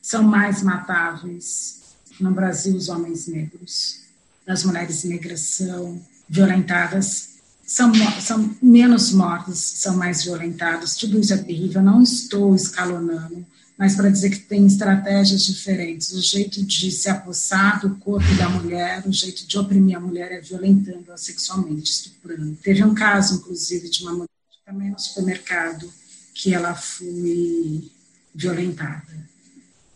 São 0.00 0.22
mais 0.22 0.62
matáveis 0.62 1.82
no 2.18 2.30
Brasil 2.30 2.74
os 2.74 2.88
homens 2.88 3.26
negros, 3.26 4.00
as 4.46 4.64
mulheres 4.64 5.04
negras 5.04 5.40
são 5.40 6.00
violentadas, 6.26 7.34
são, 7.66 7.92
são 8.22 8.56
menos 8.62 9.12
mortas, 9.12 9.58
são 9.58 9.98
mais 9.98 10.24
violentadas, 10.24 10.96
tudo 10.96 11.20
isso 11.20 11.34
é 11.34 11.36
terrível, 11.36 11.82
não 11.82 12.00
estou 12.00 12.54
escalonando, 12.56 13.44
mas 13.82 13.96
para 13.96 14.10
dizer 14.10 14.30
que 14.30 14.38
tem 14.38 14.64
estratégias 14.64 15.44
diferentes. 15.44 16.12
O 16.12 16.22
jeito 16.22 16.64
de 16.64 16.88
se 16.92 17.08
apossar 17.08 17.80
do 17.80 17.96
corpo 17.96 18.32
da 18.36 18.48
mulher, 18.48 19.02
o 19.04 19.12
jeito 19.12 19.44
de 19.44 19.58
oprimir 19.58 19.96
a 19.96 20.00
mulher 20.00 20.30
é 20.30 20.40
violentando-a 20.40 21.16
sexualmente, 21.16 21.90
estuprando. 21.90 22.56
Teve 22.62 22.84
um 22.84 22.94
caso, 22.94 23.34
inclusive, 23.34 23.90
de 23.90 24.04
uma 24.04 24.12
mulher 24.12 24.28
também 24.64 24.88
no 24.92 24.98
supermercado 25.00 25.92
que 26.32 26.54
ela 26.54 26.76
foi 26.76 27.90
violentada. 28.32 29.28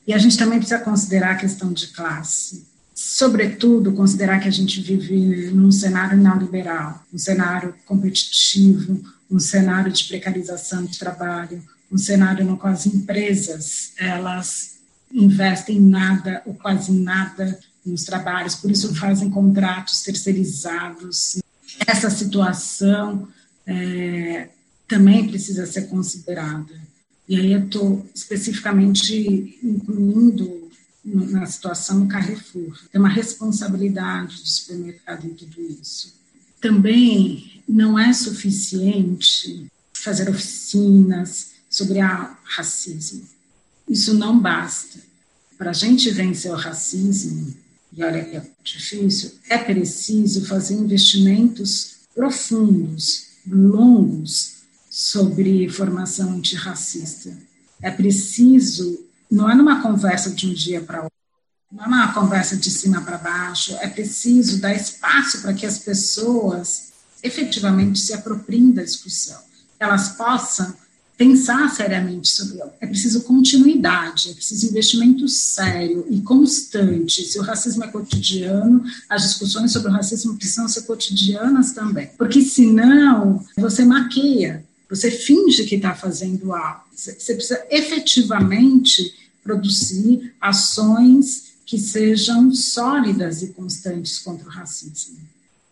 E 0.05 0.13
a 0.13 0.19
gente 0.19 0.37
também 0.37 0.59
precisa 0.59 0.81
considerar 0.81 1.37
a 1.37 1.39
questão 1.39 1.73
de 1.73 1.87
classe. 1.87 2.67
Sobretudo, 2.93 3.93
considerar 3.93 4.41
que 4.41 4.49
a 4.49 4.53
gente 4.53 4.81
vive 4.81 5.53
num 5.53 5.71
cenário 5.71 6.19
neoliberal, 6.19 7.07
um 7.15 7.19
cenário 7.19 7.73
competitivo, 7.87 9.01
um 9.31 9.39
cenário 9.39 9.93
de 9.93 10.03
precarização 10.07 10.85
de 10.85 10.99
trabalho, 10.99 11.63
um 11.91 11.99
cenário 11.99 12.45
no 12.45 12.57
qual 12.57 12.73
as 12.73 12.87
empresas 12.87 13.93
elas 13.97 14.77
investem 15.13 15.81
nada 15.81 16.43
ou 16.45 16.55
quase 16.55 16.93
nada 16.93 17.59
nos 17.85 18.05
trabalhos, 18.05 18.57
por 18.57 18.71
isso 18.71 18.95
fazem 18.95 19.31
contratos 19.31 20.03
terceirizados. 20.03 21.41
Essa 21.87 22.11
situação 22.11 23.29
é, 23.65 24.49
também 24.89 25.29
precisa 25.29 25.67
ser 25.67 25.83
considerada. 25.83 26.75
E 27.29 27.37
aí 27.37 27.53
eu 27.53 27.65
estou 27.65 28.07
especificamente 28.15 29.59
incluindo 29.63 30.71
na 31.05 31.47
situação 31.47 32.03
o 32.03 32.09
Carrefour. 32.09 32.77
Tem 32.91 33.01
uma 33.01 33.09
responsabilidade 33.09 34.43
do 34.43 34.49
supermercado 34.49 35.27
em 35.27 35.35
tudo 35.35 35.61
isso. 35.81 36.15
Também 36.61 37.63
não 37.69 37.99
é 37.99 38.13
suficiente 38.13 39.67
fazer 39.93 40.29
oficinas, 40.29 41.53
sobre 41.77 42.01
o 42.01 42.37
racismo. 42.43 43.29
Isso 43.87 44.15
não 44.15 44.41
basta. 44.41 44.99
Para 45.59 45.71
a 45.71 45.75
gente 45.75 46.11
vencer 46.11 46.51
o 46.51 46.57
racismo, 46.57 47.55
e 47.93 48.03
olha 48.03 48.25
que 48.25 48.37
é 48.37 48.43
difícil, 48.65 49.33
é 49.51 49.59
preciso 49.59 50.47
fazer 50.47 50.75
investimentos 50.75 51.97
profundos, 52.15 53.27
longos, 53.47 54.55
sobre 54.89 55.69
formação 55.69 56.31
antirracista. 56.31 57.37
É 57.83 57.91
preciso, 57.91 59.07
não 59.31 59.51
é 59.51 59.55
numa 59.55 59.83
conversa 59.83 60.31
de 60.31 60.47
um 60.47 60.55
dia 60.55 60.81
para 60.81 61.03
outro, 61.03 61.17
não 61.71 61.85
é 61.85 61.87
uma 61.87 62.15
conversa 62.15 62.57
de 62.57 62.71
cima 62.71 63.03
para 63.03 63.19
baixo, 63.19 63.77
é 63.83 63.89
preciso 63.89 64.63
dar 64.63 64.75
espaço 64.75 65.43
para 65.43 65.53
que 65.53 65.67
as 65.67 65.79
pessoas 65.79 66.93
efetivamente 67.23 67.99
se 67.99 68.15
apropriem 68.15 68.73
da 68.73 68.83
discussão, 68.83 69.39
elas 69.79 70.11
possam 70.11 70.75
pensar 71.17 71.69
seriamente 71.75 72.29
sobre 72.29 72.61
ela. 72.61 72.75
É 72.81 72.87
preciso 72.87 73.23
continuidade, 73.23 74.31
é 74.31 74.35
preciso 74.35 74.67
investimento 74.67 75.27
sério 75.29 76.07
e 76.11 76.21
constante. 76.21 77.25
Se 77.25 77.39
o 77.39 77.43
racismo 77.43 77.85
é 77.85 77.89
cotidiano, 77.89 78.85
as 79.09 79.23
discussões 79.23 79.73
sobre 79.73 79.89
o 79.89 79.93
racismo 79.93 80.37
precisam 80.37 80.69
ser 80.69 80.83
cotidianas 80.83 81.73
também, 81.73 82.11
porque 82.19 82.43
senão 82.43 83.45
você 83.57 83.85
maqueia, 83.85 84.65
você 84.89 85.11
finge 85.11 85.65
que 85.65 85.77
está 85.77 85.95
fazendo 85.95 86.53
algo. 86.53 86.85
Você 86.95 87.35
precisa 87.35 87.63
efetivamente 87.71 89.15
produzir 89.43 90.35
ações 90.41 91.55
que 91.65 91.79
sejam 91.79 92.55
sólidas 92.55 93.43
e 93.43 93.49
constantes 93.49 94.19
contra 94.19 94.47
o 94.47 94.51
racismo. 94.51 95.19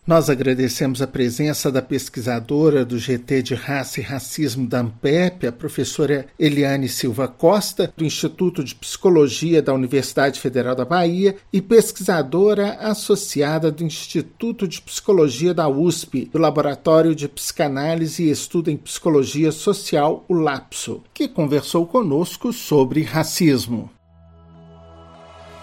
Nós 0.07 0.29
agradecemos 0.29 1.01
a 1.01 1.07
presença 1.07 1.71
da 1.71 1.81
pesquisadora 1.81 2.85
do 2.85 2.99
GT 2.99 3.41
de 3.41 3.55
Raça 3.55 3.99
e 3.99 4.03
Racismo 4.03 4.67
da 4.67 4.81
AMPEP, 4.81 5.47
a 5.47 5.51
professora 5.51 6.27
Eliane 6.37 6.87
Silva 6.87 7.27
Costa, 7.27 7.91
do 7.97 8.05
Instituto 8.05 8.63
de 8.63 8.75
Psicologia 8.75 9.63
da 9.63 9.73
Universidade 9.73 10.39
Federal 10.39 10.75
da 10.75 10.85
Bahia 10.85 11.37
e 11.51 11.59
pesquisadora 11.59 12.73
associada 12.81 13.71
do 13.71 13.83
Instituto 13.83 14.67
de 14.67 14.79
Psicologia 14.79 15.55
da 15.55 15.67
USP, 15.67 16.29
do 16.31 16.37
Laboratório 16.37 17.15
de 17.15 17.27
Psicanálise 17.27 18.25
e 18.25 18.29
Estudo 18.29 18.69
em 18.69 18.77
Psicologia 18.77 19.51
Social, 19.51 20.23
o 20.29 20.35
LAPSO, 20.35 21.01
que 21.15 21.27
conversou 21.27 21.87
conosco 21.87 22.53
sobre 22.53 23.01
racismo. 23.01 23.89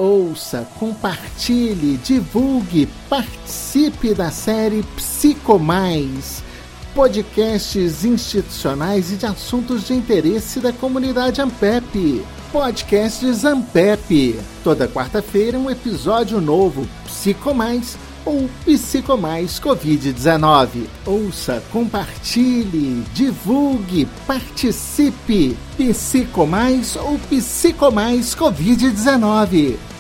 Ouça, 0.03 0.67
compartilhe, 0.81 1.97
divulgue, 1.99 2.89
participe 3.09 4.13
da 4.13 4.33
série 4.33 4.83
Psico 4.97 5.61
Mais, 5.61 6.43
podcasts 6.93 8.05
institucionais 8.05 9.13
e 9.13 9.17
de 9.17 9.27
assuntos 9.27 9.87
de 9.87 9.95
interesse 9.95 10.59
da 10.59 10.73
comunidade 10.73 11.41
Ampep. 11.41 12.21
Podcasts 12.51 13.45
Ampep. 13.45 14.41
Toda 14.65 14.89
quarta-feira 14.89 15.57
um 15.57 15.71
episódio 15.71 16.41
novo. 16.41 16.85
Psico 17.05 17.55
Mais 17.55 17.97
ou 18.25 18.51
Psicomais 18.65 19.61
Covid-19. 19.61 20.87
Ouça, 21.07 21.63
compartilhe, 21.71 23.05
divulgue, 23.15 24.09
participe. 24.27 25.57
Psicomais 25.77 26.97
ou 26.97 27.21
Psicomais 27.31 28.35
Covid-19. 28.35 29.92